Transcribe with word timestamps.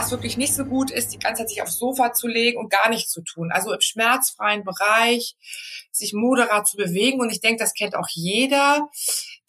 Was 0.00 0.12
wirklich 0.12 0.38
nicht 0.38 0.54
so 0.54 0.64
gut 0.64 0.90
ist, 0.90 1.12
die 1.12 1.18
ganze 1.18 1.42
Zeit 1.42 1.50
sich 1.50 1.60
aufs 1.60 1.76
Sofa 1.76 2.14
zu 2.14 2.26
legen 2.26 2.58
und 2.58 2.70
gar 2.70 2.88
nichts 2.88 3.12
zu 3.12 3.20
tun. 3.20 3.52
Also 3.52 3.70
im 3.70 3.82
schmerzfreien 3.82 4.64
Bereich 4.64 5.36
sich 5.92 6.14
moderat 6.14 6.66
zu 6.66 6.78
bewegen. 6.78 7.20
Und 7.20 7.28
ich 7.28 7.42
denke, 7.42 7.62
das 7.62 7.74
kennt 7.74 7.94
auch 7.94 8.08
jeder, 8.08 8.88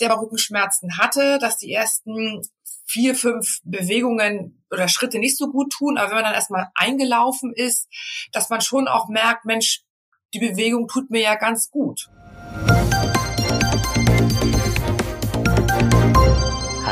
der 0.02 0.12
Rückenschmerzen 0.12 0.98
hatte, 0.98 1.40
dass 1.40 1.56
die 1.56 1.72
ersten 1.72 2.42
vier, 2.86 3.16
fünf 3.16 3.62
Bewegungen 3.64 4.62
oder 4.70 4.90
Schritte 4.90 5.20
nicht 5.20 5.38
so 5.38 5.50
gut 5.50 5.72
tun. 5.72 5.98
Aber 5.98 6.10
wenn 6.10 6.16
man 6.16 6.26
dann 6.26 6.34
erstmal 6.34 6.68
eingelaufen 6.76 7.54
ist, 7.56 7.88
dass 8.34 8.50
man 8.50 8.60
schon 8.60 8.90
auch 8.90 9.08
merkt, 9.08 9.46
Mensch, 9.46 9.86
die 10.34 10.40
Bewegung 10.40 10.90
tut 10.90 11.10
mir 11.12 11.22
ja 11.22 11.36
ganz 11.36 11.72
gut. 11.72 12.10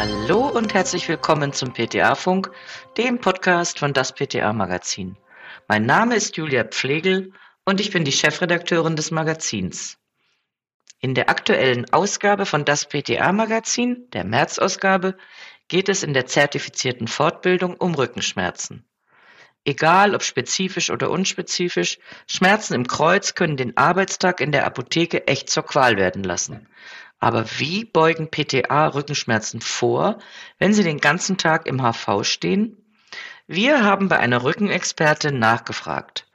Hallo 0.01 0.47
und 0.47 0.73
herzlich 0.73 1.09
willkommen 1.09 1.51
zum 1.51 1.73
PTA-Funk, 1.73 2.51
dem 2.95 3.19
Podcast 3.19 3.79
von 3.79 3.91
das 3.91 4.13
PTA-Magazin. 4.15 5.17
Mein 5.67 5.85
Name 5.85 6.15
ist 6.15 6.37
Julia 6.37 6.63
Pflegel 6.63 7.33
und 7.65 7.81
ich 7.81 7.91
bin 7.91 8.05
die 8.05 8.13
Chefredakteurin 8.13 8.95
des 8.95 9.11
Magazins. 9.11 9.97
In 11.01 11.15
der 11.15 11.29
aktuellen 11.29 11.91
Ausgabe 11.91 12.45
von 12.45 12.63
das 12.63 12.85
PTA-Magazin, 12.85 14.07
der 14.13 14.23
März-Ausgabe, 14.23 15.17
geht 15.67 15.89
es 15.89 16.03
in 16.03 16.13
der 16.13 16.27
zertifizierten 16.27 17.09
Fortbildung 17.09 17.75
um 17.75 17.93
Rückenschmerzen. 17.93 18.85
Egal 19.65 20.15
ob 20.15 20.23
spezifisch 20.23 20.91
oder 20.91 21.11
unspezifisch, 21.11 21.99
Schmerzen 22.25 22.73
im 22.73 22.87
Kreuz 22.87 23.35
können 23.35 23.57
den 23.57 23.75
Arbeitstag 23.75 24.39
in 24.39 24.53
der 24.53 24.65
Apotheke 24.65 25.27
echt 25.27 25.49
zur 25.49 25.63
Qual 25.63 25.97
werden 25.97 26.23
lassen. 26.23 26.69
Aber 27.19 27.45
wie 27.57 27.85
beugen 27.85 28.29
PTA-Rückenschmerzen 28.31 29.61
vor, 29.61 30.19
wenn 30.57 30.73
sie 30.73 30.83
den 30.83 30.99
ganzen 30.99 31.37
Tag 31.37 31.67
im 31.67 31.81
HV 31.81 32.23
stehen? 32.23 32.77
Wir 33.47 33.83
haben 33.83 34.07
bei 34.07 34.19
einer 34.19 34.43
Rückenexpertin 34.43 35.37
nachgefragt. 35.37 36.25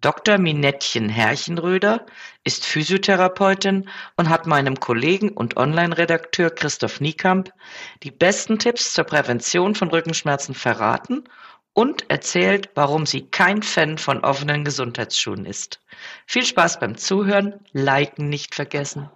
Dr. 0.00 0.36
Minettchen 0.36 1.08
Herrchenröder 1.08 2.04
ist 2.44 2.66
Physiotherapeutin 2.66 3.88
und 4.16 4.28
hat 4.28 4.46
meinem 4.46 4.78
Kollegen 4.78 5.30
und 5.30 5.56
Online-Redakteur 5.56 6.50
Christoph 6.50 7.00
Niekamp 7.00 7.50
die 8.02 8.10
besten 8.10 8.58
Tipps 8.58 8.92
zur 8.92 9.04
Prävention 9.04 9.74
von 9.74 9.88
Rückenschmerzen 9.88 10.54
verraten 10.54 11.24
und 11.72 12.10
erzählt, 12.10 12.68
warum 12.74 13.06
sie 13.06 13.30
kein 13.30 13.62
Fan 13.62 13.96
von 13.96 14.20
offenen 14.20 14.64
Gesundheitsschuhen 14.64 15.46
ist. 15.46 15.80
Viel 16.26 16.44
Spaß 16.44 16.80
beim 16.80 16.96
Zuhören, 16.96 17.60
liken 17.72 18.28
nicht 18.28 18.54
vergessen. 18.54 19.10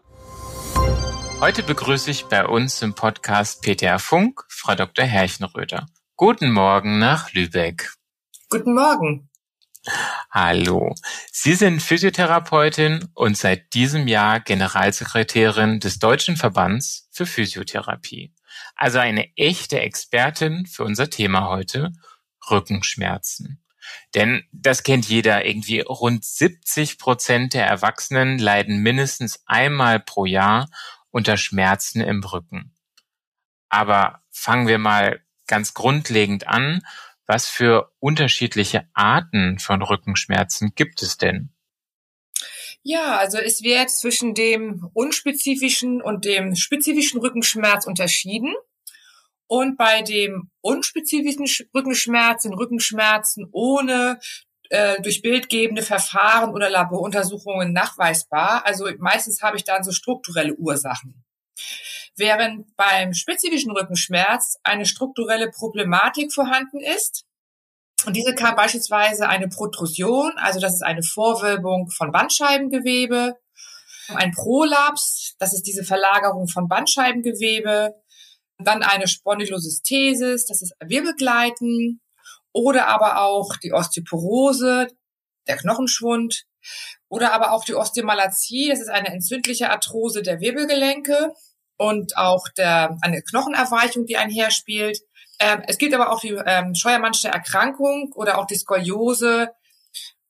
Heute 1.40 1.62
begrüße 1.62 2.10
ich 2.10 2.24
bei 2.24 2.44
uns 2.44 2.82
im 2.82 2.94
Podcast 2.94 3.62
PTA 3.62 3.98
Funk 3.98 4.44
Frau 4.48 4.74
Dr. 4.74 5.04
Herrchenröder. 5.04 5.86
Guten 6.16 6.50
Morgen 6.50 6.98
nach 6.98 7.32
Lübeck. 7.32 7.92
Guten 8.50 8.74
Morgen. 8.74 9.30
Hallo. 10.32 10.96
Sie 11.30 11.54
sind 11.54 11.80
Physiotherapeutin 11.80 13.08
und 13.14 13.36
seit 13.36 13.72
diesem 13.72 14.08
Jahr 14.08 14.40
Generalsekretärin 14.40 15.78
des 15.78 16.00
Deutschen 16.00 16.36
Verbands 16.36 17.08
für 17.12 17.24
Physiotherapie. 17.24 18.34
Also 18.74 18.98
eine 18.98 19.28
echte 19.36 19.78
Expertin 19.78 20.66
für 20.66 20.82
unser 20.82 21.08
Thema 21.08 21.48
heute, 21.48 21.92
Rückenschmerzen. 22.50 23.62
Denn 24.14 24.44
das 24.52 24.82
kennt 24.82 25.08
jeder. 25.08 25.46
Irgendwie 25.46 25.80
rund 25.80 26.24
70 26.24 26.98
Prozent 26.98 27.54
der 27.54 27.66
Erwachsenen 27.66 28.38
leiden 28.38 28.82
mindestens 28.82 29.42
einmal 29.46 30.00
pro 30.00 30.24
Jahr 30.24 30.68
unter 31.18 31.36
Schmerzen 31.36 32.00
im 32.00 32.22
Rücken. 32.22 32.72
Aber 33.68 34.22
fangen 34.30 34.68
wir 34.68 34.78
mal 34.78 35.20
ganz 35.48 35.74
grundlegend 35.74 36.46
an. 36.46 36.86
Was 37.26 37.48
für 37.48 37.92
unterschiedliche 37.98 38.88
Arten 38.94 39.58
von 39.58 39.82
Rückenschmerzen 39.82 40.74
gibt 40.76 41.02
es 41.02 41.18
denn? 41.18 41.50
Ja, 42.84 43.16
also 43.18 43.38
es 43.38 43.64
wird 43.64 43.90
zwischen 43.90 44.34
dem 44.34 44.88
unspezifischen 44.94 46.00
und 46.00 46.24
dem 46.24 46.54
spezifischen 46.54 47.20
Rückenschmerz 47.20 47.84
unterschieden. 47.84 48.54
Und 49.48 49.76
bei 49.76 50.02
dem 50.02 50.52
unspezifischen 50.60 51.68
Rückenschmerz 51.74 52.44
sind 52.44 52.54
Rückenschmerzen 52.54 53.48
ohne 53.50 54.20
äh, 54.70 55.00
durch 55.02 55.22
bildgebende 55.22 55.82
Verfahren 55.82 56.52
oder 56.52 56.68
Laboruntersuchungen 56.70 57.72
nachweisbar. 57.72 58.66
Also 58.66 58.86
meistens 58.98 59.42
habe 59.42 59.56
ich 59.56 59.64
dann 59.64 59.84
so 59.84 59.92
strukturelle 59.92 60.54
Ursachen. 60.54 61.24
Während 62.16 62.76
beim 62.76 63.14
spezifischen 63.14 63.70
Rückenschmerz 63.70 64.58
eine 64.64 64.86
strukturelle 64.86 65.50
Problematik 65.50 66.32
vorhanden 66.32 66.80
ist, 66.80 67.24
und 68.06 68.14
diese 68.14 68.34
kann 68.34 68.54
beispielsweise 68.54 69.28
eine 69.28 69.48
Protrusion, 69.48 70.32
also 70.36 70.60
das 70.60 70.74
ist 70.74 70.82
eine 70.82 71.02
Vorwölbung 71.02 71.90
von 71.90 72.12
Bandscheibengewebe, 72.12 73.34
ein 74.14 74.32
Prolaps, 74.32 75.34
das 75.38 75.52
ist 75.52 75.64
diese 75.64 75.84
Verlagerung 75.84 76.48
von 76.48 76.68
Bandscheibengewebe, 76.68 77.94
dann 78.58 78.82
eine 78.82 79.08
Spondylolisthesis, 79.08 80.46
das 80.46 80.62
ist 80.62 80.74
Wirbelgleiten, 80.80 82.00
oder 82.52 82.88
aber 82.88 83.20
auch 83.22 83.56
die 83.56 83.72
Osteoporose, 83.72 84.88
der 85.46 85.56
Knochenschwund 85.56 86.44
oder 87.08 87.32
aber 87.32 87.52
auch 87.52 87.64
die 87.64 87.74
Osteomalazie, 87.74 88.68
das 88.68 88.80
ist 88.80 88.90
eine 88.90 89.08
entzündliche 89.08 89.70
Arthrose 89.70 90.22
der 90.22 90.40
Wirbelgelenke 90.40 91.32
und 91.76 92.16
auch 92.16 92.48
der, 92.56 92.96
eine 93.02 93.22
Knochenerweichung, 93.22 94.06
die 94.06 94.16
einherspielt. 94.16 95.00
Ähm, 95.40 95.62
es 95.66 95.78
gibt 95.78 95.94
aber 95.94 96.12
auch 96.12 96.20
die 96.20 96.36
ähm, 96.46 96.74
Scheuermannsche 96.74 97.28
Erkrankung 97.28 98.12
oder 98.14 98.38
auch 98.38 98.46
die 98.46 98.56
Skoliose 98.56 99.50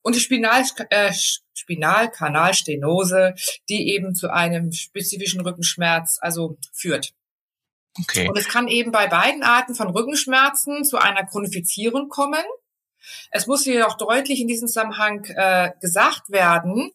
und 0.01 0.15
die 0.15 0.19
Spinal, 0.19 0.63
äh, 0.89 1.11
Spinalkanalstenose, 1.53 3.33
die 3.67 3.89
eben 3.89 4.15
zu 4.15 4.31
einem 4.31 4.71
spezifischen 4.71 5.41
Rückenschmerz 5.41 6.19
also 6.21 6.57
führt. 6.73 7.13
Okay. 7.97 8.27
Und 8.27 8.37
es 8.37 8.47
kann 8.47 8.67
eben 8.67 8.91
bei 8.91 9.07
beiden 9.07 9.43
Arten 9.43 9.75
von 9.75 9.89
Rückenschmerzen 9.89 10.85
zu 10.85 10.97
einer 10.97 11.25
Chronifizierung 11.25 12.09
kommen. 12.09 12.43
Es 13.31 13.47
muss 13.47 13.65
jedoch 13.65 13.97
deutlich 13.97 14.39
in 14.39 14.47
diesem 14.47 14.67
Zusammenhang 14.67 15.23
äh, 15.25 15.71
gesagt 15.81 16.29
werden, 16.29 16.91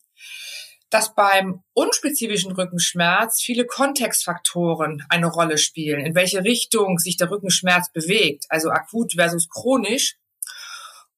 dass 0.90 1.14
beim 1.14 1.64
unspezifischen 1.72 2.52
Rückenschmerz 2.52 3.42
viele 3.42 3.66
Kontextfaktoren 3.66 5.04
eine 5.08 5.26
Rolle 5.26 5.58
spielen, 5.58 6.06
in 6.06 6.14
welche 6.14 6.44
Richtung 6.44 6.98
sich 6.98 7.16
der 7.16 7.30
Rückenschmerz 7.30 7.90
bewegt, 7.90 8.44
also 8.48 8.70
akut 8.70 9.14
versus 9.14 9.48
chronisch. 9.48 10.16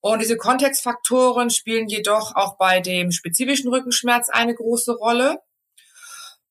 Und 0.00 0.22
diese 0.22 0.36
Kontextfaktoren 0.36 1.50
spielen 1.50 1.88
jedoch 1.88 2.36
auch 2.36 2.56
bei 2.56 2.80
dem 2.80 3.10
spezifischen 3.10 3.68
Rückenschmerz 3.68 4.30
eine 4.30 4.54
große 4.54 4.92
Rolle. 4.92 5.40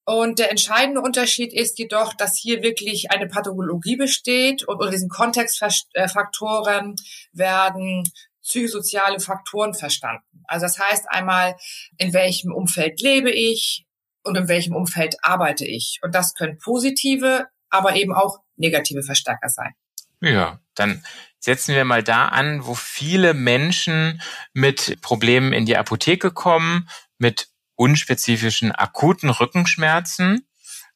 Und 0.06 0.38
der 0.38 0.52
entscheidende 0.52 1.02
Unterschied 1.02 1.52
ist 1.52 1.80
jedoch, 1.80 2.14
dass 2.14 2.38
hier 2.38 2.62
wirklich 2.62 3.10
eine 3.10 3.28
Pathologie 3.28 3.96
besteht 3.96 4.64
und 4.64 4.76
unter 4.76 4.92
diesen 4.92 5.10
Kontextfaktoren 5.10 6.96
werden 7.34 8.04
psychosoziale 8.44 9.20
Faktoren 9.20 9.74
verstanden. 9.74 10.44
Also 10.48 10.68
das 10.68 10.78
heißt 10.78 11.06
einmal, 11.10 11.56
in 11.98 12.14
welchem 12.14 12.54
Umfeld 12.54 13.02
lebe 13.02 13.32
ich 13.32 13.88
und 14.24 14.38
in 14.38 14.48
welchem 14.48 14.76
Umfeld 14.76 15.16
arbeite 15.24 15.66
ich. 15.66 16.00
Und 16.04 16.14
das 16.14 16.36
können 16.36 16.60
positive, 16.60 17.48
aber 17.72 17.96
eben 17.96 18.14
auch 18.14 18.38
negative 18.56 19.02
Verstärker 19.02 19.50
sein. 19.50 19.74
Ja, 20.22 20.60
dann 20.76 21.04
setzen 21.40 21.74
wir 21.74 21.86
mal 21.86 22.04
da 22.04 22.28
an, 22.28 22.66
wo 22.68 22.76
viele 22.76 23.34
Menschen 23.34 24.22
mit 24.54 25.02
Problemen 25.02 25.52
in 25.52 25.66
die 25.66 25.78
Apotheke 25.78 26.30
kommen, 26.32 26.88
mit 27.18 27.48
unspezifischen 27.76 28.72
akuten 28.72 29.30
Rückenschmerzen. 29.30 30.48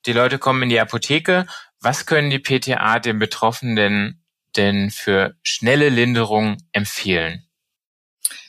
Die 0.05 0.13
Leute 0.13 0.39
kommen 0.39 0.63
in 0.63 0.69
die 0.69 0.79
Apotheke. 0.79 1.45
Was 1.81 2.05
können 2.05 2.29
die 2.29 2.39
PTA 2.39 2.99
den 2.99 3.19
Betroffenen 3.19 4.23
denn 4.55 4.89
für 4.89 5.35
schnelle 5.43 5.89
Linderung 5.89 6.57
empfehlen? 6.71 7.45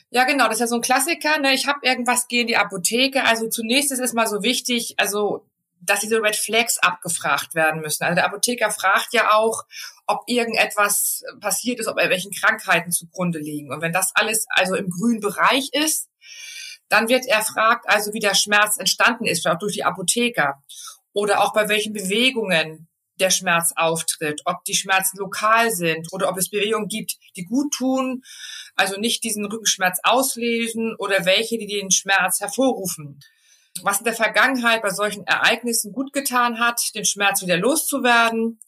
Ja, 0.09 0.25
genau, 0.25 0.45
das 0.45 0.55
ist 0.55 0.61
ja 0.61 0.67
so 0.67 0.75
ein 0.75 0.81
Klassiker. 0.81 1.39
Ne? 1.39 1.53
Ich 1.53 1.67
habe 1.67 1.79
irgendwas, 1.83 2.27
gehe 2.27 2.41
in 2.41 2.47
die 2.47 2.57
Apotheke. 2.57 3.23
Also 3.23 3.47
zunächst 3.47 3.91
ist 3.91 3.99
es 3.99 4.13
mal 4.13 4.27
so 4.27 4.43
wichtig, 4.43 4.95
also 4.97 5.47
dass 5.81 6.01
diese 6.01 6.21
Red 6.21 6.35
Flags 6.35 6.77
abgefragt 6.77 7.55
werden 7.55 7.81
müssen. 7.81 8.03
Also 8.03 8.15
der 8.15 8.25
Apotheker 8.25 8.69
fragt 8.69 9.13
ja 9.13 9.33
auch, 9.33 9.63
ob 10.05 10.23
irgendetwas 10.27 11.23
passiert 11.39 11.79
ist, 11.79 11.87
ob 11.87 11.97
irgendwelchen 11.97 12.31
Krankheiten 12.31 12.91
zugrunde 12.91 13.39
liegen. 13.39 13.71
Und 13.73 13.81
wenn 13.81 13.93
das 13.93 14.11
alles 14.13 14.45
also 14.49 14.75
im 14.75 14.89
grünen 14.89 15.21
Bereich 15.21 15.69
ist, 15.71 16.10
dann 16.91 17.09
wird 17.09 17.25
er 17.25 17.41
fragt 17.41 17.89
also, 17.89 18.13
wie 18.13 18.19
der 18.19 18.35
Schmerz 18.35 18.77
entstanden 18.77 19.25
ist, 19.25 19.47
auch 19.47 19.57
durch 19.57 19.73
die 19.73 19.83
Apotheker 19.83 20.61
oder 21.13 21.41
auch 21.41 21.53
bei 21.53 21.69
welchen 21.69 21.93
Bewegungen 21.93 22.87
der 23.19 23.29
Schmerz 23.29 23.73
auftritt, 23.75 24.41
ob 24.45 24.63
die 24.65 24.75
Schmerzen 24.75 25.17
lokal 25.17 25.71
sind 25.71 26.11
oder 26.11 26.29
ob 26.29 26.37
es 26.37 26.49
Bewegungen 26.49 26.87
gibt, 26.87 27.17
die 27.37 27.45
gut 27.45 27.73
tun, 27.73 28.23
also 28.75 28.99
nicht 28.99 29.23
diesen 29.23 29.45
Rückenschmerz 29.45 29.99
auslösen 30.03 30.95
oder 30.97 31.25
welche, 31.25 31.57
die 31.57 31.67
den 31.67 31.91
Schmerz 31.91 32.39
hervorrufen. 32.39 33.19
Was 33.83 33.99
in 33.99 34.05
der 34.05 34.13
Vergangenheit 34.13 34.81
bei 34.81 34.89
solchen 34.89 35.25
Ereignissen 35.25 35.93
gut 35.93 36.11
getan 36.11 36.59
hat, 36.59 36.81
den 36.95 37.05
Schmerz 37.05 37.41
wieder 37.41 37.57
loszuwerden, 37.57 38.59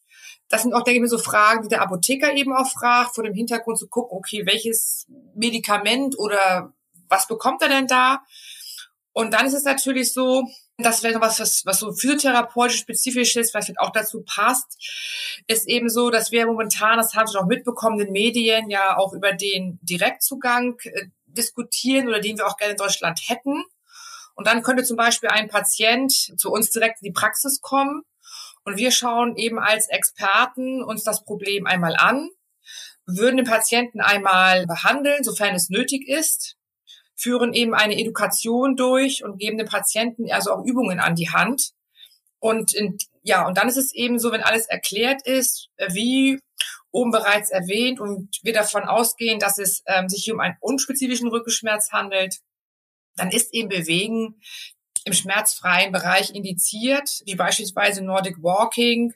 das 0.49 0.61
sind 0.61 0.73
auch, 0.73 0.83
denke 0.83 0.97
ich 0.97 1.01
mir, 1.01 1.07
so 1.07 1.17
Fragen, 1.17 1.63
die 1.63 1.69
der 1.69 1.81
Apotheker 1.81 2.33
eben 2.33 2.53
auch 2.53 2.69
fragt, 2.71 3.15
vor 3.15 3.23
dem 3.23 3.33
Hintergrund 3.33 3.79
zu 3.79 3.87
gucken, 3.87 4.15
okay, 4.17 4.45
welches 4.45 5.07
Medikament 5.35 6.17
oder 6.19 6.73
was 7.09 7.27
bekommt 7.27 7.61
er 7.61 7.69
denn 7.69 7.87
da? 7.87 8.23
Und 9.13 9.33
dann 9.33 9.45
ist 9.45 9.53
es 9.53 9.63
natürlich 9.63 10.11
so, 10.11 10.43
das 10.77 11.03
wäre 11.03 11.13
noch 11.13 11.21
was, 11.21 11.39
was, 11.39 11.65
was 11.65 11.79
so 11.79 11.93
physiotherapeutisch 11.93 12.79
spezifisch 12.79 13.35
ist, 13.35 13.53
was 13.53 13.71
auch 13.77 13.91
dazu 13.91 14.23
passt, 14.25 14.77
ist 15.47 15.67
eben 15.67 15.89
so, 15.89 16.09
dass 16.09 16.31
wir 16.31 16.47
momentan, 16.47 16.97
das 16.97 17.13
haben 17.13 17.27
Sie 17.27 17.39
auch 17.39 17.45
mitbekommen, 17.45 17.99
in 17.99 18.05
den 18.07 18.13
Medien 18.13 18.69
ja 18.69 18.97
auch 18.97 19.13
über 19.13 19.33
den 19.33 19.79
Direktzugang 19.83 20.77
äh, 20.83 21.07
diskutieren 21.25 22.07
oder 22.07 22.19
den 22.19 22.37
wir 22.37 22.47
auch 22.47 22.57
gerne 22.57 22.71
in 22.71 22.77
Deutschland 22.77 23.19
hätten. 23.27 23.63
Und 24.35 24.47
dann 24.47 24.63
könnte 24.63 24.83
zum 24.83 24.97
Beispiel 24.97 25.29
ein 25.29 25.47
Patient 25.47 26.11
zu 26.11 26.51
uns 26.51 26.71
direkt 26.71 27.01
in 27.01 27.05
die 27.05 27.11
Praxis 27.11 27.61
kommen 27.61 28.03
und 28.65 28.77
wir 28.77 28.91
schauen 28.91 29.35
eben 29.35 29.59
als 29.59 29.89
Experten 29.89 30.83
uns 30.83 31.03
das 31.03 31.23
Problem 31.23 31.67
einmal 31.67 31.95
an, 31.95 32.29
würden 33.05 33.37
den 33.37 33.45
Patienten 33.45 34.01
einmal 34.01 34.65
behandeln, 34.65 35.23
sofern 35.23 35.53
es 35.53 35.69
nötig 35.69 36.07
ist, 36.07 36.55
führen 37.23 37.53
eben 37.53 37.73
eine 37.73 37.97
Education 37.97 38.75
durch 38.75 39.23
und 39.23 39.37
geben 39.37 39.57
dem 39.57 39.67
Patienten 39.67 40.29
also 40.31 40.51
auch 40.51 40.65
Übungen 40.65 40.99
an 40.99 41.15
die 41.15 41.29
Hand. 41.29 41.71
Und 42.39 42.73
in, 42.73 42.97
ja, 43.21 43.47
und 43.47 43.57
dann 43.57 43.69
ist 43.69 43.77
es 43.77 43.93
eben 43.93 44.19
so, 44.19 44.33
wenn 44.33 44.43
alles 44.43 44.67
erklärt 44.67 45.25
ist, 45.25 45.69
wie 45.89 46.39
oben 46.91 47.11
bereits 47.11 47.49
erwähnt 47.49 48.01
und 48.01 48.39
wir 48.43 48.53
davon 48.53 48.83
ausgehen, 48.83 49.39
dass 49.39 49.57
es 49.57 49.83
ähm, 49.87 50.09
sich 50.09 50.25
hier 50.25 50.33
um 50.33 50.41
einen 50.41 50.57
unspezifischen 50.59 51.29
Rückenschmerz 51.29 51.91
handelt, 51.91 52.39
dann 53.15 53.31
ist 53.31 53.53
eben 53.53 53.69
Bewegen 53.69 54.41
im 55.05 55.13
schmerzfreien 55.13 55.93
Bereich 55.93 56.35
indiziert, 56.35 57.21
wie 57.25 57.35
beispielsweise 57.35 58.03
Nordic 58.03 58.43
Walking 58.43 59.13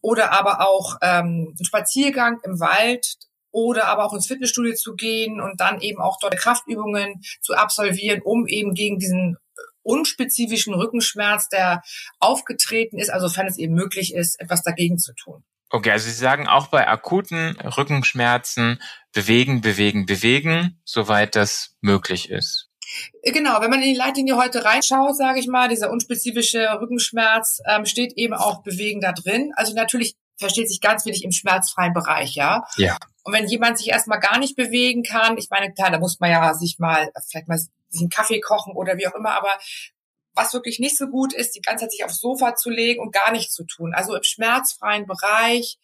oder 0.00 0.32
aber 0.32 0.66
auch 0.66 0.96
ähm, 1.02 1.54
Spaziergang 1.62 2.40
im 2.44 2.60
Wald 2.60 3.16
oder 3.52 3.86
aber 3.86 4.04
auch 4.04 4.14
ins 4.14 4.26
Fitnessstudio 4.26 4.74
zu 4.74 4.94
gehen 4.94 5.40
und 5.40 5.60
dann 5.60 5.80
eben 5.80 6.00
auch 6.00 6.18
dort 6.20 6.36
Kraftübungen 6.36 7.22
zu 7.40 7.54
absolvieren, 7.54 8.22
um 8.22 8.46
eben 8.46 8.74
gegen 8.74 8.98
diesen 8.98 9.36
unspezifischen 9.82 10.74
Rückenschmerz, 10.74 11.48
der 11.48 11.82
aufgetreten 12.18 12.98
ist, 12.98 13.10
also 13.10 13.34
wenn 13.36 13.46
es 13.46 13.58
eben 13.58 13.74
möglich 13.74 14.14
ist, 14.14 14.40
etwas 14.40 14.62
dagegen 14.62 14.98
zu 14.98 15.12
tun. 15.14 15.44
Okay, 15.70 15.90
also 15.90 16.06
Sie 16.06 16.14
sagen 16.14 16.46
auch 16.46 16.66
bei 16.66 16.86
akuten 16.86 17.56
Rückenschmerzen 17.60 18.80
bewegen, 19.12 19.62
bewegen, 19.62 20.04
bewegen, 20.04 20.80
soweit 20.84 21.34
das 21.34 21.76
möglich 21.80 22.30
ist. 22.30 22.68
Genau, 23.22 23.60
wenn 23.62 23.70
man 23.70 23.80
in 23.80 23.94
die 23.94 23.98
Leitlinie 23.98 24.36
heute 24.36 24.64
reinschaut, 24.64 25.16
sage 25.16 25.40
ich 25.40 25.46
mal, 25.46 25.68
dieser 25.68 25.90
unspezifische 25.90 26.78
Rückenschmerz 26.78 27.60
ähm, 27.66 27.86
steht 27.86 28.12
eben 28.16 28.34
auch 28.34 28.62
Bewegen 28.62 29.00
da 29.00 29.12
drin. 29.12 29.52
Also 29.56 29.74
natürlich 29.74 30.14
versteht 30.38 30.68
sich 30.68 30.82
ganz 30.82 31.06
wenig 31.06 31.24
im 31.24 31.32
schmerzfreien 31.32 31.94
Bereich, 31.94 32.34
ja. 32.34 32.64
Ja. 32.76 32.98
Und 33.24 33.32
wenn 33.32 33.46
jemand 33.46 33.78
sich 33.78 33.88
erstmal 33.88 34.20
gar 34.20 34.38
nicht 34.38 34.56
bewegen 34.56 35.02
kann, 35.02 35.38
ich 35.38 35.48
meine, 35.50 35.72
klar, 35.72 35.90
da 35.90 35.98
muss 35.98 36.18
man 36.20 36.30
ja 36.30 36.54
sich 36.54 36.78
mal, 36.78 37.10
vielleicht 37.28 37.48
mal 37.48 37.58
sich 37.58 37.70
einen 38.00 38.10
Kaffee 38.10 38.40
kochen 38.40 38.74
oder 38.74 38.96
wie 38.96 39.06
auch 39.06 39.14
immer, 39.14 39.36
aber 39.36 39.58
was 40.34 40.54
wirklich 40.54 40.78
nicht 40.78 40.96
so 40.96 41.08
gut 41.08 41.32
ist, 41.34 41.54
die 41.54 41.60
ganze 41.60 41.84
Zeit 41.84 41.92
sich 41.92 42.04
aufs 42.04 42.20
Sofa 42.20 42.54
zu 42.54 42.70
legen 42.70 43.00
und 43.00 43.12
gar 43.12 43.32
nichts 43.32 43.52
zu 43.52 43.64
tun. 43.64 43.92
Also 43.94 44.14
im 44.14 44.22
schmerzfreien 44.22 45.06
Bereich 45.06 45.78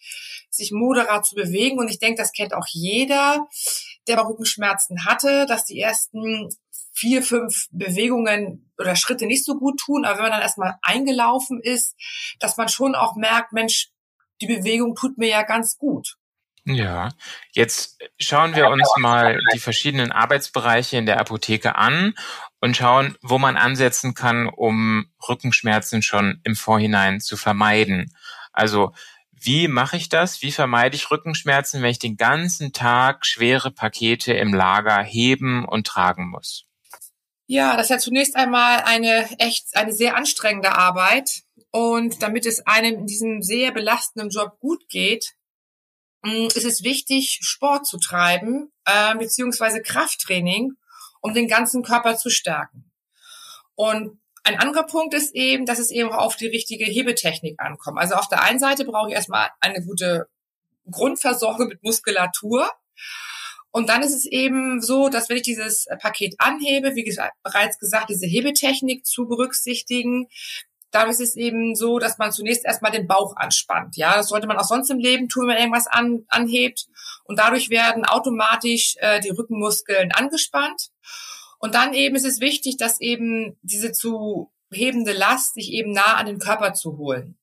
sich 0.50 0.72
moderat 0.72 1.26
zu 1.26 1.34
bewegen. 1.34 1.78
Und 1.78 1.88
ich 1.88 1.98
denke, 1.98 2.20
das 2.20 2.32
kennt 2.32 2.54
auch 2.54 2.66
jeder, 2.68 3.46
der 4.06 4.18
Rückenschmerzen 4.18 5.04
hatte, 5.04 5.44
dass 5.46 5.64
die 5.64 5.78
ersten 5.78 6.48
vier, 6.92 7.22
fünf 7.22 7.68
Bewegungen 7.70 8.72
oder 8.78 8.96
Schritte 8.96 9.26
nicht 9.26 9.44
so 9.44 9.56
gut 9.58 9.78
tun. 9.78 10.04
Aber 10.04 10.16
wenn 10.16 10.24
man 10.24 10.32
dann 10.32 10.42
erstmal 10.42 10.76
eingelaufen 10.82 11.60
ist, 11.60 11.94
dass 12.40 12.56
man 12.56 12.68
schon 12.68 12.94
auch 12.94 13.16
merkt, 13.16 13.52
Mensch, 13.52 13.90
die 14.40 14.46
Bewegung 14.46 14.94
tut 14.94 15.18
mir 15.18 15.28
ja 15.28 15.42
ganz 15.42 15.76
gut. 15.76 16.16
Ja, 16.70 17.08
jetzt 17.52 17.98
schauen 18.18 18.54
wir 18.54 18.68
uns 18.68 18.92
mal 18.98 19.40
die 19.54 19.58
verschiedenen 19.58 20.12
Arbeitsbereiche 20.12 20.98
in 20.98 21.06
der 21.06 21.18
Apotheke 21.18 21.76
an 21.76 22.12
und 22.60 22.76
schauen, 22.76 23.16
wo 23.22 23.38
man 23.38 23.56
ansetzen 23.56 24.12
kann, 24.12 24.50
um 24.50 25.10
Rückenschmerzen 25.26 26.02
schon 26.02 26.42
im 26.44 26.56
Vorhinein 26.56 27.20
zu 27.20 27.38
vermeiden. 27.38 28.14
Also 28.52 28.92
wie 29.32 29.66
mache 29.66 29.96
ich 29.96 30.10
das? 30.10 30.42
Wie 30.42 30.52
vermeide 30.52 30.94
ich 30.94 31.10
Rückenschmerzen, 31.10 31.80
wenn 31.80 31.90
ich 31.90 32.00
den 32.00 32.18
ganzen 32.18 32.74
Tag 32.74 33.24
schwere 33.24 33.70
Pakete 33.70 34.34
im 34.34 34.52
Lager 34.52 35.02
heben 35.02 35.64
und 35.64 35.86
tragen 35.86 36.28
muss? 36.28 36.66
Ja, 37.46 37.76
das 37.76 37.86
ist 37.86 37.90
ja 37.90 37.98
zunächst 37.98 38.36
einmal 38.36 38.82
eine 38.84 39.26
echt, 39.38 39.74
eine 39.74 39.94
sehr 39.94 40.16
anstrengende 40.16 40.76
Arbeit. 40.76 41.44
Und 41.70 42.22
damit 42.22 42.44
es 42.44 42.66
einem 42.66 42.94
in 42.94 43.06
diesem 43.06 43.42
sehr 43.42 43.72
belastenden 43.72 44.28
Job 44.28 44.58
gut 44.60 44.86
geht, 44.90 45.37
ist 46.24 46.64
es 46.64 46.82
wichtig, 46.82 47.38
Sport 47.42 47.86
zu 47.86 47.98
treiben, 47.98 48.72
äh, 48.84 49.14
beziehungsweise 49.16 49.82
Krafttraining, 49.82 50.72
um 51.20 51.34
den 51.34 51.48
ganzen 51.48 51.82
Körper 51.82 52.16
zu 52.16 52.30
stärken. 52.30 52.90
Und 53.74 54.18
ein 54.44 54.58
anderer 54.58 54.84
Punkt 54.84 55.14
ist 55.14 55.34
eben, 55.34 55.66
dass 55.66 55.78
es 55.78 55.90
eben 55.90 56.10
auch 56.10 56.24
auf 56.24 56.36
die 56.36 56.46
richtige 56.46 56.84
Hebetechnik 56.84 57.60
ankommt. 57.60 57.98
Also 57.98 58.14
auf 58.14 58.28
der 58.28 58.42
einen 58.42 58.58
Seite 58.58 58.84
brauche 58.84 59.08
ich 59.10 59.14
erstmal 59.14 59.50
eine 59.60 59.84
gute 59.84 60.28
Grundversorgung 60.90 61.68
mit 61.68 61.82
Muskulatur. 61.82 62.70
Und 63.70 63.90
dann 63.90 64.02
ist 64.02 64.14
es 64.14 64.24
eben 64.24 64.80
so, 64.80 65.10
dass 65.10 65.28
wenn 65.28 65.36
ich 65.36 65.42
dieses 65.42 65.86
Paket 66.00 66.34
anhebe, 66.38 66.94
wie 66.94 67.04
bereits 67.42 67.78
gesagt, 67.78 68.08
diese 68.08 68.26
Hebetechnik 68.26 69.04
zu 69.04 69.28
berücksichtigen, 69.28 70.28
dann 70.98 71.10
ist 71.10 71.20
es 71.20 71.36
eben 71.36 71.74
so, 71.74 71.98
dass 71.98 72.18
man 72.18 72.32
zunächst 72.32 72.64
erstmal 72.64 72.92
den 72.92 73.06
Bauch 73.06 73.36
anspannt. 73.36 73.96
Ja, 73.96 74.16
das 74.16 74.28
sollte 74.28 74.46
man 74.46 74.58
auch 74.58 74.64
sonst 74.64 74.90
im 74.90 74.98
Leben 74.98 75.28
tun, 75.28 75.42
wenn 75.42 75.54
man 75.54 75.58
irgendwas 75.58 75.86
an, 75.86 76.24
anhebt. 76.28 76.86
Und 77.24 77.38
dadurch 77.38 77.70
werden 77.70 78.04
automatisch 78.04 78.96
äh, 78.98 79.20
die 79.20 79.30
Rückenmuskeln 79.30 80.12
angespannt. 80.12 80.90
Und 81.58 81.74
dann 81.74 81.94
eben 81.94 82.16
ist 82.16 82.26
es 82.26 82.40
wichtig, 82.40 82.76
dass 82.76 83.00
eben 83.00 83.58
diese 83.62 83.92
zu 83.92 84.52
hebende 84.70 85.12
Last 85.12 85.54
sich 85.54 85.72
eben 85.72 85.92
nah 85.92 86.14
an 86.14 86.26
den 86.26 86.38
Körper 86.38 86.74
zu 86.74 86.98
holen. 86.98 87.38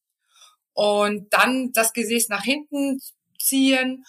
Und 0.73 1.33
dann 1.33 1.71
das 1.73 1.93
Gesäß 1.93 2.29
nach 2.29 2.43
hinten 2.43 2.99
ziehen, 3.39 4.05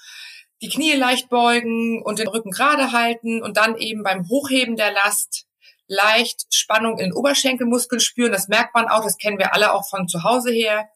die 0.62 0.68
Knie 0.68 0.94
leicht 0.94 1.28
beugen 1.28 2.02
und 2.02 2.18
den 2.18 2.28
Rücken 2.28 2.50
gerade 2.50 2.92
halten 2.92 3.42
und 3.42 3.56
dann 3.56 3.76
eben 3.76 4.02
beim 4.02 4.28
Hochheben 4.28 4.76
der 4.76 4.92
Last 4.92 5.46
leicht 5.88 6.46
Spannung 6.50 6.98
in 6.98 7.10
den 7.10 7.12
Oberschenkelmuskeln 7.12 8.00
spüren. 8.00 8.32
Das 8.32 8.48
merkt 8.48 8.74
man 8.74 8.88
auch, 8.88 9.04
das 9.04 9.18
kennen 9.18 9.38
wir 9.38 9.54
alle 9.54 9.72
auch 9.72 9.88
von 9.88 10.08
zu 10.08 10.24
Hause 10.24 10.50
her. 10.50 10.88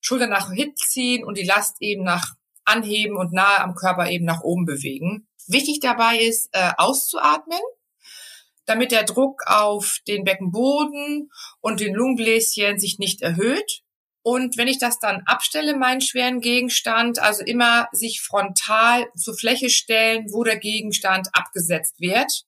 Schulter 0.00 0.28
nach 0.28 0.52
hinten 0.52 0.76
ziehen 0.76 1.24
und 1.24 1.36
die 1.38 1.44
Last 1.44 1.76
eben 1.80 2.04
nach 2.04 2.34
anheben 2.64 3.16
und 3.16 3.32
nahe 3.32 3.60
am 3.60 3.74
Körper 3.74 4.08
eben 4.10 4.24
nach 4.24 4.42
oben 4.42 4.64
bewegen. 4.64 5.26
Wichtig 5.46 5.80
dabei 5.80 6.18
ist, 6.18 6.50
äh, 6.52 6.72
auszuatmen, 6.76 7.58
damit 8.66 8.92
der 8.92 9.04
Druck 9.04 9.42
auf 9.46 9.98
den 10.06 10.24
Beckenboden 10.24 11.30
und 11.60 11.80
den 11.80 11.94
Lungenbläschen 11.94 12.78
sich 12.78 12.98
nicht 12.98 13.22
erhöht. 13.22 13.80
Und 14.22 14.58
wenn 14.58 14.68
ich 14.68 14.78
das 14.78 14.98
dann 14.98 15.22
abstelle, 15.24 15.74
meinen 15.76 16.02
schweren 16.02 16.40
Gegenstand, 16.40 17.18
also 17.18 17.42
immer 17.42 17.88
sich 17.92 18.20
frontal 18.20 19.06
zur 19.16 19.34
Fläche 19.34 19.70
stellen, 19.70 20.26
wo 20.30 20.44
der 20.44 20.58
Gegenstand 20.58 21.28
abgesetzt 21.32 21.98
wird 21.98 22.44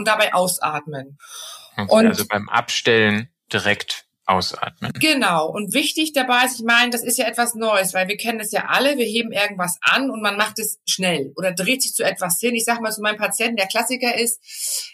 und 0.00 0.08
dabei 0.08 0.34
ausatmen. 0.34 1.18
Okay, 1.76 1.88
und 1.88 2.06
also 2.06 2.24
beim 2.26 2.48
Abstellen 2.48 3.28
direkt 3.52 4.06
ausatmen. 4.30 4.92
Genau. 5.00 5.48
Und 5.48 5.74
wichtig 5.74 6.12
dabei 6.12 6.44
ist, 6.44 6.60
ich 6.60 6.64
meine, 6.64 6.90
das 6.90 7.02
ist 7.02 7.18
ja 7.18 7.26
etwas 7.26 7.54
Neues, 7.54 7.94
weil 7.94 8.08
wir 8.08 8.16
kennen 8.16 8.40
es 8.40 8.52
ja 8.52 8.66
alle, 8.68 8.96
wir 8.96 9.04
heben 9.04 9.32
irgendwas 9.32 9.78
an 9.82 10.10
und 10.10 10.22
man 10.22 10.36
macht 10.36 10.58
es 10.58 10.80
schnell 10.86 11.32
oder 11.36 11.52
dreht 11.52 11.82
sich 11.82 11.94
zu 11.94 12.04
etwas 12.04 12.38
hin. 12.38 12.54
Ich 12.54 12.64
sage 12.64 12.80
mal 12.80 12.92
zu 12.92 13.02
meinem 13.02 13.18
Patienten, 13.18 13.56
der 13.56 13.66
Klassiker 13.66 14.16
ist, 14.16 14.40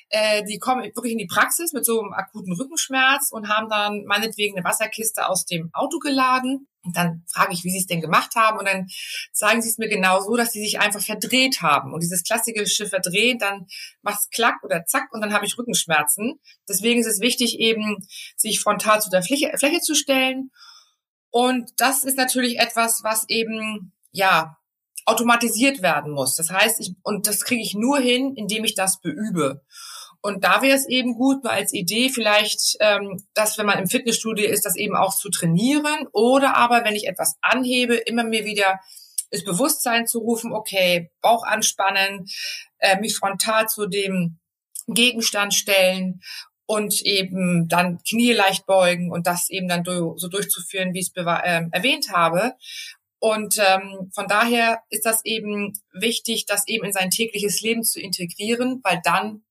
äh, 0.08 0.42
die 0.44 0.58
kommen 0.58 0.84
wirklich 0.84 1.12
in 1.12 1.18
die 1.18 1.26
Praxis 1.26 1.72
mit 1.72 1.84
so 1.84 2.00
einem 2.00 2.12
akuten 2.12 2.54
Rückenschmerz 2.54 3.30
und 3.30 3.48
haben 3.48 3.68
dann 3.68 4.04
meinetwegen 4.06 4.56
eine 4.56 4.64
Wasserkiste 4.64 5.28
aus 5.28 5.44
dem 5.44 5.70
Auto 5.72 5.98
geladen 5.98 6.66
und 6.87 6.97
dann 6.97 7.25
frage 7.26 7.52
ich, 7.52 7.64
wie 7.64 7.71
sie 7.71 7.78
es 7.78 7.87
denn 7.87 8.00
gemacht 8.00 8.35
haben. 8.37 8.59
Und 8.59 8.66
dann 8.66 8.87
sagen 9.33 9.61
sie 9.61 9.69
es 9.69 9.78
mir 9.78 9.88
genau 9.88 10.21
so, 10.21 10.37
dass 10.37 10.52
sie 10.52 10.61
sich 10.61 10.78
einfach 10.78 11.02
verdreht 11.02 11.61
haben. 11.61 11.93
Und 11.93 12.02
dieses 12.02 12.23
klassische 12.23 12.87
Verdrehen, 12.87 13.38
dann 13.38 13.66
macht 14.02 14.21
es 14.21 14.31
klack 14.31 14.62
oder 14.62 14.85
zack 14.85 15.12
und 15.12 15.21
dann 15.21 15.33
habe 15.33 15.45
ich 15.45 15.59
Rückenschmerzen. 15.59 16.40
Deswegen 16.69 17.00
ist 17.00 17.07
es 17.07 17.21
wichtig, 17.21 17.59
eben 17.59 18.07
sich 18.37 18.61
frontal 18.61 19.00
zu 19.00 19.11
der 19.11 19.23
Fläche, 19.23 19.52
Fläche 19.59 19.81
zu 19.81 19.95
stellen. 19.95 20.50
Und 21.31 21.73
das 21.76 22.05
ist 22.05 22.16
natürlich 22.16 22.59
etwas, 22.59 23.00
was 23.02 23.28
eben, 23.28 23.93
ja, 24.12 24.57
automatisiert 25.07 25.83
werden 25.83 26.12
muss. 26.12 26.35
Das 26.35 26.50
heißt, 26.50 26.81
ich, 26.81 26.95
und 27.02 27.26
das 27.26 27.40
kriege 27.40 27.62
ich 27.62 27.75
nur 27.75 27.99
hin, 27.99 28.35
indem 28.35 28.64
ich 28.64 28.75
das 28.75 29.00
beübe. 29.00 29.62
Und 30.26 30.42
da 30.42 30.61
wäre 30.61 30.76
es 30.76 30.88
eben 30.88 31.14
gut, 31.14 31.45
nur 31.45 31.52
als 31.52 31.73
Idee 31.73 32.09
vielleicht, 32.09 32.76
ähm, 32.80 33.25
dass 33.35 33.59
wenn 33.59 33.66
man 33.66 33.78
im 33.78 33.87
Fitnessstudio 33.87 34.49
ist, 34.49 34.66
das 34.66 34.75
eben 34.75 34.97
auch 34.97 35.14
zu 35.14 35.30
trainieren. 35.30 36.09
Oder 36.12 36.56
aber, 36.56 36.85
wenn 36.85 36.97
ich 36.97 37.06
etwas 37.06 37.37
anhebe, 37.42 37.95
immer 37.95 38.25
mir 38.25 38.45
wieder 38.45 38.80
das 39.30 39.45
Bewusstsein 39.45 40.09
zu 40.09 40.18
rufen, 40.18 40.52
okay, 40.52 41.12
Bauch 41.23 41.45
anspannen, 41.45 42.26
äh, 42.78 42.99
mich 42.99 43.16
frontal 43.16 43.68
zu 43.68 43.87
dem 43.87 44.40
Gegenstand 44.88 45.54
stellen 45.54 46.23
und 46.66 47.02
eben 47.02 47.68
dann 47.68 48.00
Knie 48.02 48.33
leicht 48.33 48.66
beugen 48.66 49.12
und 49.12 49.28
das 49.28 49.49
eben 49.49 49.68
dann 49.68 49.85
so 49.85 50.26
durchzuführen, 50.28 50.92
wie 50.92 51.02
ich 51.02 51.12
es 51.14 51.25
äh, 51.25 51.68
erwähnt 51.71 52.06
habe. 52.12 52.54
Und 53.21 53.59
ähm, 53.59 54.11
von 54.12 54.26
daher 54.26 54.83
ist 54.90 55.06
das 55.06 55.25
eben 55.25 55.73
wichtig, 55.92 56.47
das 56.47 56.66
eben 56.66 56.85
in 56.85 56.92
sein 56.92 57.11
tägliches 57.11 57.61
Leben 57.61 57.85
zu 57.85 58.00
integrieren, 58.00 58.80
weil 58.83 59.00
dann 59.04 59.45